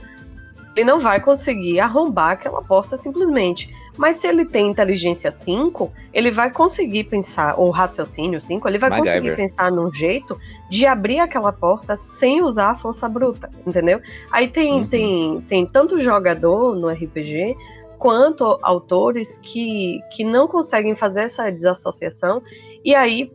Ele 0.75 0.85
não 0.85 0.99
vai 0.99 1.19
conseguir 1.19 1.79
arrombar 1.79 2.31
aquela 2.31 2.61
porta 2.61 2.95
simplesmente. 2.95 3.69
Mas 3.97 4.17
se 4.17 4.27
ele 4.27 4.45
tem 4.45 4.69
inteligência 4.69 5.29
5, 5.29 5.91
ele 6.13 6.31
vai 6.31 6.49
conseguir 6.49 7.05
pensar, 7.05 7.59
ou 7.59 7.69
raciocínio 7.69 8.39
5, 8.39 8.67
ele 8.67 8.77
vai 8.77 8.89
MacGyver. 8.89 9.21
conseguir 9.21 9.35
pensar 9.35 9.71
num 9.71 9.93
jeito 9.93 10.39
de 10.69 10.85
abrir 10.85 11.19
aquela 11.19 11.51
porta 11.51 11.95
sem 11.95 12.41
usar 12.41 12.71
a 12.71 12.75
força 12.75 13.09
bruta, 13.09 13.49
entendeu? 13.67 14.01
Aí 14.31 14.47
tem, 14.47 14.73
uhum. 14.73 14.87
tem, 14.87 15.41
tem 15.41 15.65
tanto 15.65 16.01
jogador 16.01 16.75
no 16.75 16.87
RPG 16.89 17.57
quanto 17.99 18.57
autores 18.63 19.37
que, 19.37 19.99
que 20.11 20.23
não 20.23 20.47
conseguem 20.47 20.95
fazer 20.95 21.21
essa 21.21 21.51
desassociação 21.51 22.41
e 22.83 22.95
aí 22.95 23.31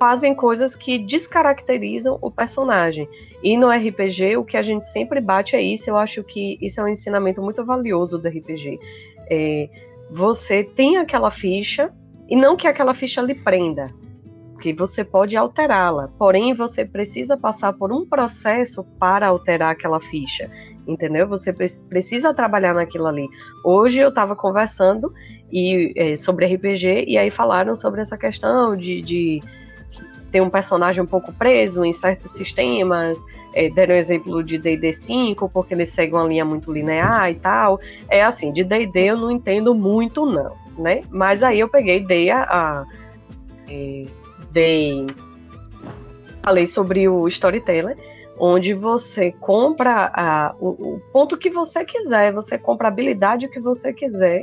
fazem 0.00 0.34
coisas 0.34 0.74
que 0.74 0.98
descaracterizam 0.98 2.18
o 2.22 2.30
personagem. 2.30 3.06
E 3.42 3.54
no 3.54 3.68
RPG, 3.68 4.38
o 4.38 4.44
que 4.44 4.56
a 4.56 4.62
gente 4.62 4.86
sempre 4.86 5.20
bate 5.20 5.54
é 5.54 5.60
isso. 5.60 5.90
Eu 5.90 5.98
acho 5.98 6.24
que 6.24 6.56
isso 6.58 6.80
é 6.80 6.84
um 6.84 6.88
ensinamento 6.88 7.42
muito 7.42 7.62
valioso 7.66 8.18
do 8.18 8.26
RPG. 8.26 8.80
É, 9.30 9.68
você 10.10 10.64
tem 10.64 10.96
aquela 10.96 11.30
ficha, 11.30 11.92
e 12.26 12.34
não 12.34 12.56
que 12.56 12.66
aquela 12.66 12.94
ficha 12.94 13.20
lhe 13.20 13.34
prenda, 13.34 13.84
que 14.58 14.72
você 14.72 15.04
pode 15.04 15.36
alterá-la, 15.36 16.08
porém 16.18 16.54
você 16.54 16.82
precisa 16.84 17.36
passar 17.36 17.74
por 17.74 17.92
um 17.92 18.06
processo 18.06 18.84
para 18.98 19.28
alterar 19.28 19.72
aquela 19.72 20.00
ficha, 20.00 20.50
entendeu? 20.86 21.28
Você 21.28 21.52
precisa 21.52 22.32
trabalhar 22.32 22.72
naquilo 22.72 23.06
ali. 23.06 23.28
Hoje 23.62 23.98
eu 23.98 24.08
estava 24.08 24.34
conversando 24.34 25.12
e, 25.52 25.92
é, 25.94 26.16
sobre 26.16 26.46
RPG 26.46 27.04
e 27.06 27.18
aí 27.18 27.30
falaram 27.30 27.76
sobre 27.76 28.00
essa 28.00 28.16
questão 28.16 28.76
de, 28.76 29.02
de 29.02 29.40
ter 30.30 30.40
um 30.40 30.50
personagem 30.50 31.02
um 31.02 31.06
pouco 31.06 31.32
preso 31.32 31.84
em 31.84 31.92
certos 31.92 32.32
sistemas, 32.32 33.24
é, 33.54 33.68
deram 33.68 33.94
o 33.94 33.98
exemplo 33.98 34.42
de 34.42 34.58
D&D 34.58 34.92
5, 34.92 35.48
porque 35.48 35.74
eles 35.74 35.90
seguem 35.90 36.14
uma 36.14 36.26
linha 36.26 36.44
muito 36.44 36.72
linear 36.72 37.30
e 37.30 37.34
tal, 37.34 37.80
é 38.08 38.22
assim, 38.22 38.52
de 38.52 38.64
D&D 38.64 39.00
eu 39.00 39.16
não 39.16 39.30
entendo 39.30 39.74
muito 39.74 40.24
não, 40.24 40.54
né, 40.78 41.02
mas 41.10 41.42
aí 41.42 41.60
eu 41.60 41.68
peguei, 41.68 42.04
dei 42.04 42.30
a, 42.30 42.42
a 42.42 42.86
é, 43.68 44.04
dei, 44.52 45.06
falei 46.42 46.66
sobre 46.66 47.08
o 47.08 47.26
Storyteller, 47.28 47.96
onde 48.38 48.72
você 48.72 49.32
compra 49.32 50.10
a, 50.14 50.54
o, 50.58 50.94
o, 50.94 51.02
ponto 51.12 51.36
que 51.36 51.50
você 51.50 51.84
quiser, 51.84 52.32
você 52.32 52.56
compra 52.56 52.88
a 52.88 52.90
habilidade 52.90 53.48
que 53.48 53.60
você 53.60 53.92
quiser 53.92 54.42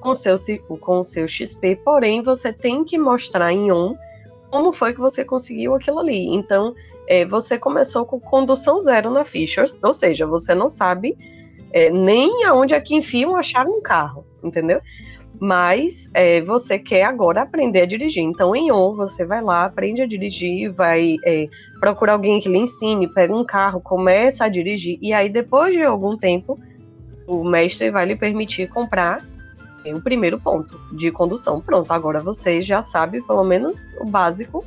com 0.00 0.14
seu, 0.14 0.34
com 0.80 1.00
o 1.00 1.04
seu 1.04 1.26
XP, 1.26 1.76
porém 1.76 2.22
você 2.22 2.52
tem 2.52 2.84
que 2.84 2.98
mostrar 2.98 3.52
em 3.52 3.72
um 3.72 3.96
como 4.50 4.72
foi 4.72 4.92
que 4.92 5.00
você 5.00 5.24
conseguiu 5.24 5.74
aquilo 5.74 5.98
ali. 5.98 6.26
Então, 6.34 6.74
é, 7.06 7.24
você 7.24 7.58
começou 7.58 8.04
com 8.04 8.20
condução 8.20 8.78
zero 8.80 9.10
na 9.10 9.24
ficha, 9.24 9.64
ou 9.82 9.92
seja, 9.92 10.26
você 10.26 10.54
não 10.54 10.68
sabe 10.68 11.16
é, 11.72 11.90
nem 11.90 12.44
aonde 12.44 12.74
é 12.74 12.80
que 12.80 12.94
enfiam 12.94 13.36
a 13.36 13.42
chave 13.42 13.70
no 13.70 13.82
carro, 13.82 14.24
entendeu? 14.42 14.80
Mas 15.40 16.10
é, 16.14 16.40
você 16.40 16.78
quer 16.78 17.04
agora 17.04 17.42
aprender 17.42 17.82
a 17.82 17.86
dirigir. 17.86 18.24
Então, 18.24 18.56
em 18.56 18.72
on, 18.72 18.94
você 18.94 19.24
vai 19.24 19.40
lá, 19.40 19.64
aprende 19.64 20.02
a 20.02 20.06
dirigir, 20.06 20.72
vai 20.72 21.16
é, 21.24 21.48
procurar 21.78 22.14
alguém 22.14 22.40
que 22.40 22.48
lhe 22.48 22.58
ensine, 22.58 23.06
pega 23.06 23.34
um 23.34 23.44
carro, 23.44 23.80
começa 23.80 24.44
a 24.44 24.48
dirigir, 24.48 24.98
e 25.00 25.12
aí, 25.12 25.28
depois 25.28 25.72
de 25.72 25.82
algum 25.82 26.16
tempo, 26.16 26.58
o 27.26 27.44
mestre 27.44 27.90
vai 27.90 28.06
lhe 28.06 28.16
permitir 28.16 28.68
comprar 28.68 29.22
tem 29.88 29.94
o 29.94 30.02
primeiro 30.02 30.38
ponto 30.38 30.78
de 30.92 31.10
condução. 31.10 31.62
Pronto, 31.62 31.90
agora 31.90 32.20
você 32.20 32.60
já 32.60 32.82
sabe 32.82 33.22
pelo 33.22 33.42
menos 33.42 33.94
o 33.98 34.04
básico, 34.04 34.62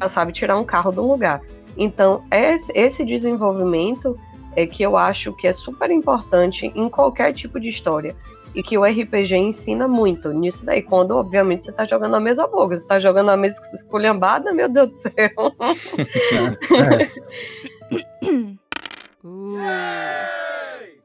já 0.00 0.08
sabe 0.08 0.32
tirar 0.32 0.58
um 0.58 0.64
carro 0.64 0.90
do 0.90 1.06
lugar. 1.06 1.40
Então, 1.76 2.24
esse 2.32 3.04
desenvolvimento 3.04 4.18
é 4.56 4.66
que 4.66 4.82
eu 4.82 4.96
acho 4.96 5.32
que 5.34 5.46
é 5.46 5.52
super 5.52 5.88
importante 5.92 6.72
em 6.74 6.88
qualquer 6.88 7.32
tipo 7.32 7.60
de 7.60 7.68
história. 7.68 8.16
E 8.52 8.64
que 8.64 8.76
o 8.76 8.84
RPG 8.84 9.36
ensina 9.36 9.86
muito 9.86 10.32
nisso 10.32 10.66
daí. 10.66 10.82
Quando, 10.82 11.12
obviamente, 11.12 11.62
você 11.62 11.70
está 11.70 11.86
jogando 11.86 12.16
a 12.16 12.20
mesa 12.20 12.48
boca, 12.48 12.74
você 12.74 12.82
está 12.82 12.98
jogando 12.98 13.30
a 13.30 13.36
mesa 13.36 13.60
esculhambada, 13.72 14.52
meu 14.52 14.68
Deus 14.68 14.88
do 14.88 14.94
céu. 14.94 15.12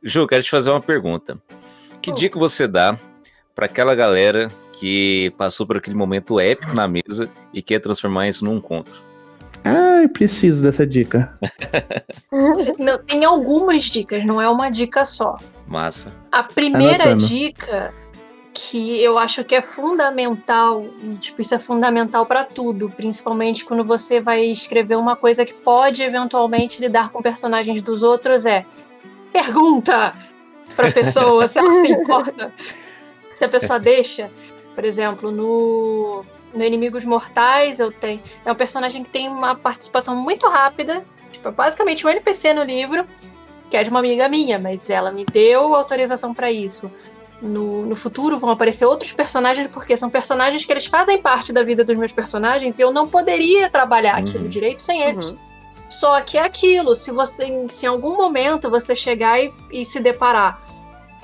Ju, 0.01 0.25
quero 0.25 0.41
te 0.41 0.49
fazer 0.49 0.71
uma 0.71 0.81
pergunta. 0.81 1.39
Que 2.01 2.09
oh. 2.09 2.15
dica 2.15 2.39
você 2.39 2.67
dá 2.67 2.99
para 3.55 3.65
aquela 3.65 3.95
galera 3.95 4.51
que 4.73 5.33
passou 5.37 5.65
por 5.65 5.77
aquele 5.77 5.95
momento 5.95 6.39
épico 6.39 6.75
na 6.75 6.87
mesa 6.87 7.29
e 7.53 7.61
quer 7.61 7.79
transformar 7.79 8.27
isso 8.27 8.43
num 8.43 8.59
conto. 8.59 9.03
Ai, 9.63 10.07
preciso 10.09 10.61
dessa 10.61 10.85
dica. 10.85 11.33
não, 12.77 12.99
tem 12.99 13.25
algumas 13.25 13.83
dicas, 13.83 14.23
não 14.25 14.39
é 14.39 14.47
uma 14.47 14.69
dica 14.69 15.05
só. 15.05 15.39
Massa. 15.65 16.13
A 16.31 16.43
primeira 16.43 17.05
Anotando. 17.05 17.25
dica 17.25 17.93
que 18.53 19.01
eu 19.01 19.17
acho 19.17 19.43
que 19.43 19.55
é 19.55 19.61
fundamental, 19.61 20.85
e 21.03 21.15
tipo, 21.17 21.41
isso 21.41 21.55
é 21.55 21.59
fundamental 21.59 22.25
para 22.25 22.43
tudo, 22.43 22.89
principalmente 22.89 23.65
quando 23.65 23.83
você 23.83 24.21
vai 24.21 24.45
escrever 24.45 24.97
uma 24.97 25.15
coisa 25.15 25.45
que 25.45 25.53
pode 25.53 26.01
eventualmente 26.01 26.79
lidar 26.79 27.09
com 27.09 27.21
personagens 27.21 27.81
dos 27.81 28.03
outros, 28.03 28.45
é 28.45 28.65
pergunta 29.33 30.15
pra 30.75 30.91
pessoa 30.91 31.47
se 31.47 31.59
ela 31.59 31.73
se 31.73 31.87
importa. 31.91 32.53
Se 33.35 33.43
a 33.43 33.49
pessoa 33.49 33.77
deixa, 33.79 34.31
por 34.73 34.83
exemplo, 34.83 35.29
no, 35.29 36.25
no 36.53 36.63
Inimigos 36.63 37.05
Mortais, 37.05 37.79
eu 37.79 37.91
tenho. 37.91 38.23
É 38.45 38.51
um 38.51 38.55
personagem 38.55 39.03
que 39.03 39.09
tem 39.09 39.27
uma 39.27 39.55
participação 39.55 40.15
muito 40.15 40.47
rápida. 40.47 41.05
Tipo, 41.31 41.49
é 41.49 41.51
basicamente 41.51 42.07
um 42.07 42.09
NPC 42.09 42.53
no 42.53 42.63
livro, 42.63 43.05
que 43.69 43.75
é 43.75 43.83
de 43.83 43.89
uma 43.89 43.99
amiga 43.99 44.29
minha, 44.29 44.57
mas 44.57 44.89
ela 44.89 45.11
me 45.11 45.25
deu 45.25 45.75
autorização 45.75 46.33
para 46.33 46.49
isso. 46.49 46.89
No, 47.41 47.85
no 47.85 47.95
futuro 47.95 48.37
vão 48.37 48.49
aparecer 48.49 48.85
outros 48.85 49.11
personagens, 49.11 49.67
porque 49.67 49.97
são 49.97 50.09
personagens 50.09 50.63
que 50.63 50.71
eles 50.71 50.85
fazem 50.85 51.21
parte 51.21 51.51
da 51.51 51.61
vida 51.61 51.83
dos 51.83 51.97
meus 51.97 52.13
personagens 52.13 52.79
e 52.79 52.81
eu 52.81 52.91
não 52.93 53.05
poderia 53.05 53.69
trabalhar 53.69 54.15
uhum. 54.15 54.21
aquilo 54.21 54.47
direito 54.47 54.81
sem 54.81 55.01
eles. 55.01 55.31
Uhum. 55.31 55.37
Só 55.89 56.21
que 56.21 56.37
é 56.37 56.41
aquilo, 56.41 56.95
se 56.95 57.11
você, 57.11 57.65
se 57.67 57.85
em 57.85 57.89
algum 57.89 58.15
momento 58.15 58.69
você 58.69 58.95
chegar 58.95 59.39
e, 59.39 59.53
e 59.71 59.85
se 59.85 59.99
deparar 59.99 60.59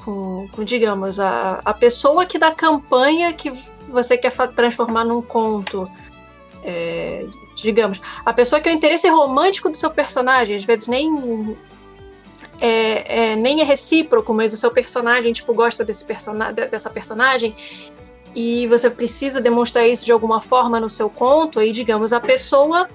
com, 0.03 0.47
com 0.51 0.63
digamos, 0.63 1.19
a, 1.19 1.61
a 1.63 1.73
pessoa 1.73 2.25
que 2.25 2.37
da 2.37 2.51
campanha 2.51 3.33
que 3.33 3.51
você 3.87 4.17
quer 4.17 4.31
transformar 4.49 5.03
num 5.03 5.21
conto. 5.21 5.89
É, 6.63 7.25
digamos, 7.55 7.99
a 8.23 8.31
pessoa 8.31 8.61
que 8.61 8.69
é 8.69 8.71
o 8.71 8.75
interesse 8.75 9.09
romântico 9.09 9.69
do 9.69 9.75
seu 9.75 9.89
personagem, 9.89 10.55
às 10.55 10.63
vezes 10.63 10.87
nem 10.87 11.57
é, 12.59 13.31
é, 13.31 13.35
nem 13.35 13.61
é 13.61 13.63
recíproco, 13.63 14.31
mas 14.31 14.53
o 14.53 14.57
seu 14.57 14.69
personagem 14.69 15.33
tipo 15.33 15.53
gosta 15.55 15.83
desse 15.83 16.05
persona 16.05 16.51
dessa 16.51 16.89
personagem 16.89 17.55
e 18.35 18.67
você 18.67 18.89
precisa 18.91 19.41
demonstrar 19.41 19.87
isso 19.87 20.05
de 20.05 20.11
alguma 20.11 20.39
forma 20.39 20.79
no 20.79 20.87
seu 20.87 21.09
conto, 21.09 21.59
aí 21.59 21.71
digamos 21.71 22.13
a 22.13 22.19
pessoa 22.19 22.87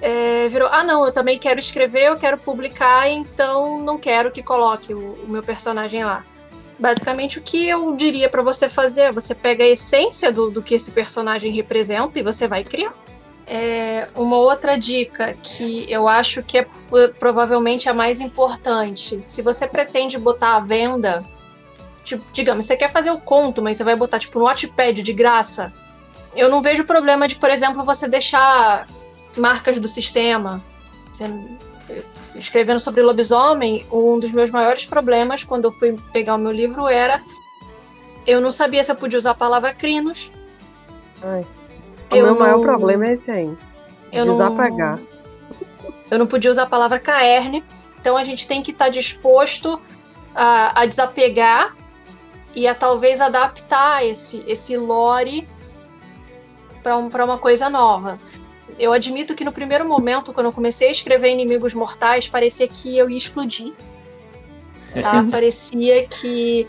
é, 0.00 0.48
virou: 0.48 0.68
ah, 0.68 0.82
não, 0.82 1.04
eu 1.04 1.12
também 1.12 1.38
quero 1.38 1.58
escrever, 1.58 2.06
eu 2.06 2.16
quero 2.16 2.38
publicar, 2.38 3.08
então 3.08 3.78
não 3.82 3.98
quero 3.98 4.30
que 4.30 4.42
coloque 4.42 4.94
o, 4.94 5.14
o 5.24 5.28
meu 5.28 5.42
personagem 5.42 6.04
lá. 6.04 6.24
Basicamente, 6.78 7.38
o 7.38 7.42
que 7.42 7.68
eu 7.68 7.94
diria 7.94 8.28
para 8.28 8.42
você 8.42 8.68
fazer 8.68 9.02
é 9.02 9.12
você 9.12 9.34
pega 9.34 9.62
a 9.62 9.68
essência 9.68 10.32
do, 10.32 10.50
do 10.50 10.62
que 10.62 10.74
esse 10.74 10.90
personagem 10.90 11.52
representa 11.52 12.18
e 12.18 12.22
você 12.22 12.48
vai 12.48 12.64
criar. 12.64 12.94
É, 13.46 14.08
uma 14.14 14.36
outra 14.36 14.78
dica 14.78 15.36
que 15.42 15.84
eu 15.90 16.06
acho 16.08 16.42
que 16.42 16.58
é 16.58 16.66
provavelmente 17.18 17.88
a 17.88 17.92
mais 17.92 18.20
importante: 18.20 19.20
se 19.22 19.42
você 19.42 19.66
pretende 19.66 20.18
botar 20.18 20.56
à 20.56 20.60
venda, 20.60 21.22
tipo, 22.02 22.24
digamos, 22.32 22.64
você 22.64 22.76
quer 22.76 22.90
fazer 22.90 23.10
o 23.10 23.20
conto, 23.20 23.60
mas 23.60 23.76
você 23.76 23.84
vai 23.84 23.96
botar 23.96 24.18
tipo 24.18 24.38
no 24.38 24.46
Wattpad 24.46 25.02
de 25.02 25.12
graça, 25.12 25.70
eu 26.34 26.48
não 26.48 26.62
vejo 26.62 26.84
problema 26.84 27.26
de, 27.26 27.36
por 27.36 27.50
exemplo, 27.50 27.84
você 27.84 28.08
deixar 28.08 28.86
marcas 29.40 29.78
do 29.78 29.88
sistema. 29.88 30.62
Escrevendo 32.36 32.78
sobre 32.78 33.02
lobisomem, 33.02 33.84
um 33.90 34.18
dos 34.18 34.30
meus 34.30 34.50
maiores 34.50 34.86
problemas 34.86 35.42
quando 35.42 35.64
eu 35.64 35.72
fui 35.72 35.98
pegar 36.12 36.36
o 36.36 36.38
meu 36.38 36.52
livro 36.52 36.86
era 36.86 37.20
eu 38.26 38.40
não 38.40 38.52
sabia 38.52 38.84
se 38.84 38.92
eu 38.92 38.96
podia 38.96 39.18
usar 39.18 39.32
a 39.32 39.34
palavra 39.34 39.72
crinos. 39.72 40.32
Ai, 41.22 41.46
o 42.12 42.16
eu 42.16 42.24
meu 42.24 42.34
não, 42.34 42.38
maior 42.38 42.60
problema 42.60 43.06
é 43.06 43.12
esse 43.12 43.30
aí. 43.30 43.56
Eu 44.12 44.24
desapegar. 44.24 44.98
Não, 44.98 45.94
eu 46.10 46.18
não 46.18 46.26
podia 46.26 46.50
usar 46.50 46.64
a 46.64 46.66
palavra 46.66 46.98
caerne. 46.98 47.64
Então 48.00 48.16
a 48.16 48.24
gente 48.24 48.46
tem 48.46 48.62
que 48.62 48.70
estar 48.70 48.86
tá 48.86 48.90
disposto 48.90 49.80
a, 50.34 50.82
a 50.82 50.86
desapegar 50.86 51.76
e 52.54 52.66
a 52.66 52.74
talvez 52.74 53.20
adaptar 53.20 54.04
esse, 54.04 54.44
esse 54.46 54.76
lore 54.76 55.48
para 56.82 56.96
um, 56.96 57.08
uma 57.08 57.38
coisa 57.38 57.68
nova 57.68 58.18
eu 58.80 58.92
admito 58.92 59.34
que 59.34 59.44
no 59.44 59.52
primeiro 59.52 59.86
momento, 59.86 60.32
quando 60.32 60.46
eu 60.46 60.52
comecei 60.52 60.88
a 60.88 60.90
escrever 60.90 61.30
Inimigos 61.30 61.74
Mortais, 61.74 62.26
parecia 62.26 62.66
que 62.66 62.96
eu 62.96 63.08
ia 63.10 63.16
explodir. 63.16 63.72
Tá? 65.00 65.24
Parecia 65.30 66.06
que 66.08 66.66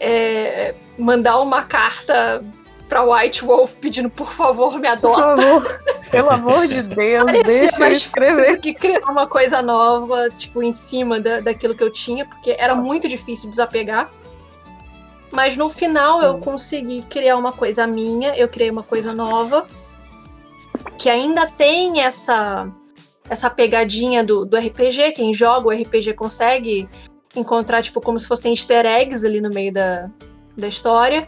é, 0.00 0.74
mandar 0.98 1.40
uma 1.40 1.62
carta 1.64 2.42
pra 2.88 3.02
White 3.02 3.44
Wolf 3.44 3.76
pedindo 3.78 4.08
por 4.08 4.30
favor 4.30 4.74
me 4.78 4.82
Por 4.82 4.88
adota. 4.88 5.42
favor, 5.42 5.80
pelo 6.10 6.30
amor 6.30 6.66
de 6.68 6.82
Deus, 6.94 7.24
Parecia 7.24 7.44
deixa 7.44 7.74
eu 7.74 7.80
mais 7.80 8.02
fácil 8.04 8.30
escrever. 8.30 8.60
que 8.60 8.72
criar 8.74 9.10
uma 9.10 9.26
coisa 9.26 9.60
nova, 9.60 10.30
tipo, 10.30 10.62
em 10.62 10.72
cima 10.72 11.18
da, 11.20 11.40
daquilo 11.40 11.74
que 11.74 11.82
eu 11.82 11.90
tinha, 11.90 12.24
porque 12.24 12.54
era 12.58 12.74
muito 12.74 13.08
difícil 13.08 13.50
desapegar. 13.50 14.10
Mas 15.32 15.56
no 15.56 15.68
final 15.68 16.22
eu 16.22 16.34
Sim. 16.34 16.40
consegui 16.40 17.02
criar 17.02 17.36
uma 17.36 17.52
coisa 17.52 17.86
minha, 17.86 18.34
eu 18.36 18.48
criei 18.48 18.70
uma 18.70 18.84
coisa 18.84 19.12
nova, 19.12 19.66
que 20.98 21.08
ainda 21.08 21.46
tem 21.46 22.00
essa 22.00 22.72
essa 23.28 23.50
pegadinha 23.50 24.22
do, 24.24 24.44
do 24.44 24.56
RPG. 24.56 25.12
Quem 25.12 25.34
joga 25.34 25.68
o 25.68 25.70
RPG 25.70 26.14
consegue 26.14 26.88
encontrar, 27.34 27.82
tipo, 27.82 28.00
como 28.00 28.18
se 28.18 28.26
fossem 28.26 28.52
easter 28.52 28.86
eggs 28.86 29.26
ali 29.26 29.40
no 29.40 29.50
meio 29.50 29.72
da, 29.72 30.08
da 30.56 30.68
história. 30.68 31.26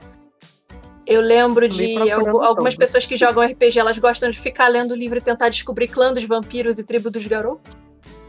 Eu 1.07 1.21
lembro 1.23 1.67
de 1.67 1.97
algumas 2.11 2.55
todas. 2.55 2.77
pessoas 2.77 3.07
que 3.07 3.17
jogam 3.17 3.45
RPG, 3.45 3.79
elas 3.79 3.99
gostam 3.99 4.29
de 4.31 4.39
ficar 4.39 4.69
lendo 4.69 4.93
o 4.93 4.95
livro 4.97 5.19
e 5.19 5.21
tentar 5.21 5.49
descobrir 5.49 5.89
clã 5.89 6.13
dos 6.13 6.25
vampiros 6.25 6.79
e 6.79 6.85
tribo 6.85 7.11
dos 7.11 7.27
garotos. 7.27 7.75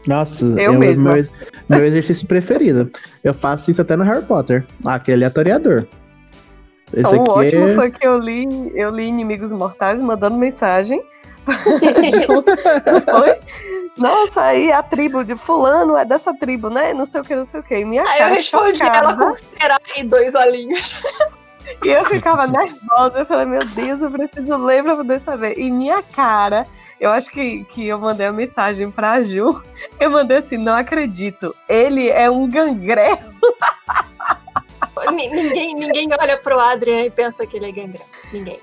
Nossa, 0.06 0.44
Eu 0.44 0.58
é 0.58 0.70
o 0.70 0.78
mesma. 0.78 1.12
Meu, 1.12 1.28
meu 1.68 1.84
exercício 1.84 2.26
preferido. 2.26 2.90
Eu 3.22 3.34
faço 3.34 3.70
isso 3.70 3.82
até 3.82 3.96
no 3.96 4.04
Harry 4.04 4.24
Potter. 4.24 4.66
Aquele 4.84 5.16
aleatoriador. 5.24 5.86
Esse 6.92 7.00
Então, 7.00 7.12
o 7.12 7.22
aqui 7.22 7.30
ótimo 7.30 7.68
é- 7.68 7.74
foi 7.74 7.90
que 7.90 8.06
eu 8.06 8.18
li, 8.18 8.46
eu 8.74 8.90
li 8.90 9.04
Inimigos 9.04 9.52
Mortais 9.52 10.00
mandando 10.00 10.36
mensagem 10.36 11.02
Nossa, 13.96 14.42
aí 14.42 14.72
a 14.72 14.82
tribo 14.82 15.24
de 15.24 15.36
fulano 15.36 15.96
é 15.96 16.04
dessa 16.04 16.32
tribo, 16.34 16.70
né? 16.70 16.92
Não 16.94 17.04
sei 17.04 17.20
o 17.20 17.24
que, 17.24 17.34
não 17.34 17.44
sei 17.44 17.60
o 17.60 17.62
que. 17.62 17.84
Minha 17.84 18.02
Aí 18.04 18.22
eu 18.22 18.28
respondi 18.28 18.78
chocada, 18.78 18.98
ela 18.98 19.16
com 19.16 19.32
será 19.32 19.78
e 19.96 20.04
dois 20.04 20.34
olhinhos. 20.34 21.00
E 21.84 21.88
eu 21.88 22.04
ficava 22.06 22.46
nervosa. 22.46 23.18
Eu 23.18 23.26
falei, 23.26 23.46
meu 23.46 23.64
Deus, 23.64 24.00
eu 24.00 24.10
preciso 24.10 24.56
ler 24.64 24.82
pra 24.82 24.96
poder 24.96 25.20
saber. 25.20 25.58
E 25.58 25.70
minha 25.70 26.02
cara, 26.02 26.66
eu 26.98 27.10
acho 27.10 27.30
que, 27.30 27.64
que 27.64 27.86
eu 27.86 27.98
mandei 27.98 28.26
a 28.26 28.32
mensagem 28.32 28.90
pra 28.90 29.20
Ju. 29.22 29.62
Eu 29.98 30.10
mandei 30.10 30.38
assim, 30.38 30.56
não 30.56 30.74
acredito. 30.74 31.54
Ele 31.68 32.08
é 32.08 32.30
um 32.30 32.48
gangrel. 32.48 33.18
Ni- 35.12 35.28
ninguém, 35.28 35.74
ninguém 35.74 36.08
olha 36.18 36.38
pro 36.38 36.58
Adrian 36.58 37.04
e 37.04 37.10
pensa 37.10 37.46
que 37.46 37.56
ele 37.56 37.68
é 37.68 37.72
gangrel. 37.72 38.06
Ninguém. 38.32 38.58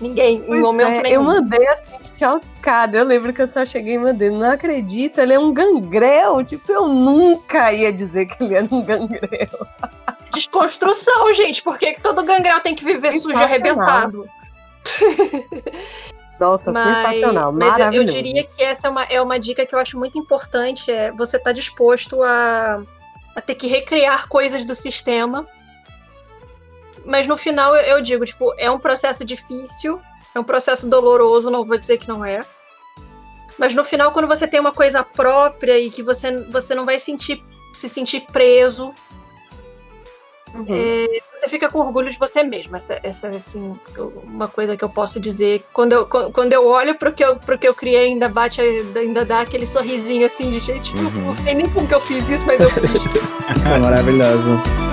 Ninguém, 0.00 0.38
em 0.38 0.42
Pois 0.42 0.60
momento 0.60 0.98
é, 0.98 1.02
nenhum. 1.02 1.14
Eu 1.14 1.22
mandei 1.22 1.66
assim, 1.68 1.98
chocada. 2.18 2.98
Eu 2.98 3.04
lembro 3.04 3.32
que 3.32 3.42
eu 3.42 3.46
só 3.46 3.64
cheguei 3.64 3.94
e 3.94 3.98
mandei, 3.98 4.30
não 4.30 4.50
acredito, 4.50 5.18
ele 5.18 5.34
é 5.34 5.38
um 5.38 5.52
gangrel. 5.52 6.44
Tipo, 6.44 6.72
eu 6.72 6.88
nunca 6.88 7.72
ia 7.72 7.92
dizer 7.92 8.26
que 8.26 8.42
ele 8.42 8.54
era 8.54 8.68
um 8.70 8.82
gangrel. 8.82 9.66
Desconstrução, 10.32 11.32
gente. 11.32 11.62
Por 11.62 11.78
que, 11.78 11.92
que 11.92 12.00
todo 12.00 12.24
gangrel 12.24 12.60
tem 12.60 12.74
que 12.74 12.84
viver 12.84 13.12
sujo 13.12 13.38
e 13.38 13.42
arrebentado? 13.42 14.28
Nossa, 16.38 16.72
Mas, 16.72 16.96
sensacional, 16.96 17.52
mas 17.52 17.78
eu, 17.78 17.92
eu 17.92 18.04
diria 18.04 18.44
que 18.44 18.62
essa 18.62 18.88
é 18.88 18.90
uma, 18.90 19.04
é 19.04 19.22
uma 19.22 19.38
dica 19.38 19.64
que 19.64 19.72
eu 19.72 19.78
acho 19.78 19.96
muito 19.96 20.18
importante. 20.18 20.90
É 20.90 21.12
você 21.12 21.36
estar 21.36 21.52
disposto 21.52 22.20
a, 22.22 22.82
a 23.36 23.40
ter 23.40 23.54
que 23.54 23.68
recriar 23.68 24.28
coisas 24.28 24.64
do 24.64 24.74
sistema. 24.74 25.46
Mas 27.04 27.26
no 27.26 27.36
final 27.36 27.74
eu, 27.76 27.96
eu 27.96 28.02
digo, 28.02 28.24
tipo, 28.24 28.54
é 28.58 28.70
um 28.70 28.78
processo 28.78 29.24
difícil, 29.24 30.00
é 30.34 30.40
um 30.40 30.44
processo 30.44 30.88
doloroso, 30.88 31.50
não 31.50 31.64
vou 31.64 31.76
dizer 31.78 31.98
que 31.98 32.08
não 32.08 32.24
é. 32.24 32.40
Mas 33.58 33.72
no 33.74 33.84
final, 33.84 34.10
quando 34.12 34.26
você 34.26 34.48
tem 34.48 34.58
uma 34.58 34.72
coisa 34.72 35.02
própria 35.04 35.78
e 35.78 35.90
que 35.90 36.02
você, 36.02 36.42
você 36.50 36.74
não 36.74 36.84
vai 36.84 36.98
sentir, 36.98 37.42
se 37.72 37.88
sentir 37.88 38.20
preso, 38.32 38.92
Uhum. 40.54 40.66
você 40.66 41.48
fica 41.48 41.68
com 41.68 41.80
orgulho 41.80 42.08
de 42.08 42.16
você 42.16 42.44
mesmo. 42.44 42.76
Essa, 42.76 43.00
essa 43.02 43.26
assim, 43.26 43.74
uma 44.22 44.46
coisa 44.46 44.76
que 44.76 44.84
eu 44.84 44.88
posso 44.88 45.18
dizer. 45.18 45.64
Quando 45.72 45.92
eu, 45.94 46.06
quan- 46.06 46.30
quando 46.30 46.52
eu 46.52 46.64
olho 46.68 46.94
pro 46.96 47.10
que 47.12 47.24
eu, 47.24 47.36
pro 47.40 47.58
que 47.58 47.66
eu 47.66 47.74
criei, 47.74 48.06
ainda 48.12 48.28
bate, 48.28 48.60
ainda 48.60 49.24
dá 49.24 49.40
aquele 49.40 49.66
sorrisinho 49.66 50.24
assim 50.24 50.52
de 50.52 50.60
gente. 50.60 50.96
"Eu 50.96 51.02
Uhum. 51.02 51.10
Não 51.24 51.32
sei 51.32 51.54
nem 51.56 51.68
como 51.68 51.88
que 51.88 51.94
eu 51.94 52.00
fiz 52.00 52.30
isso, 52.30 52.46
mas 52.46 52.60
eu 52.60 52.70
fiz. 52.70 53.04
é 53.74 53.78
maravilhoso. 53.80 54.83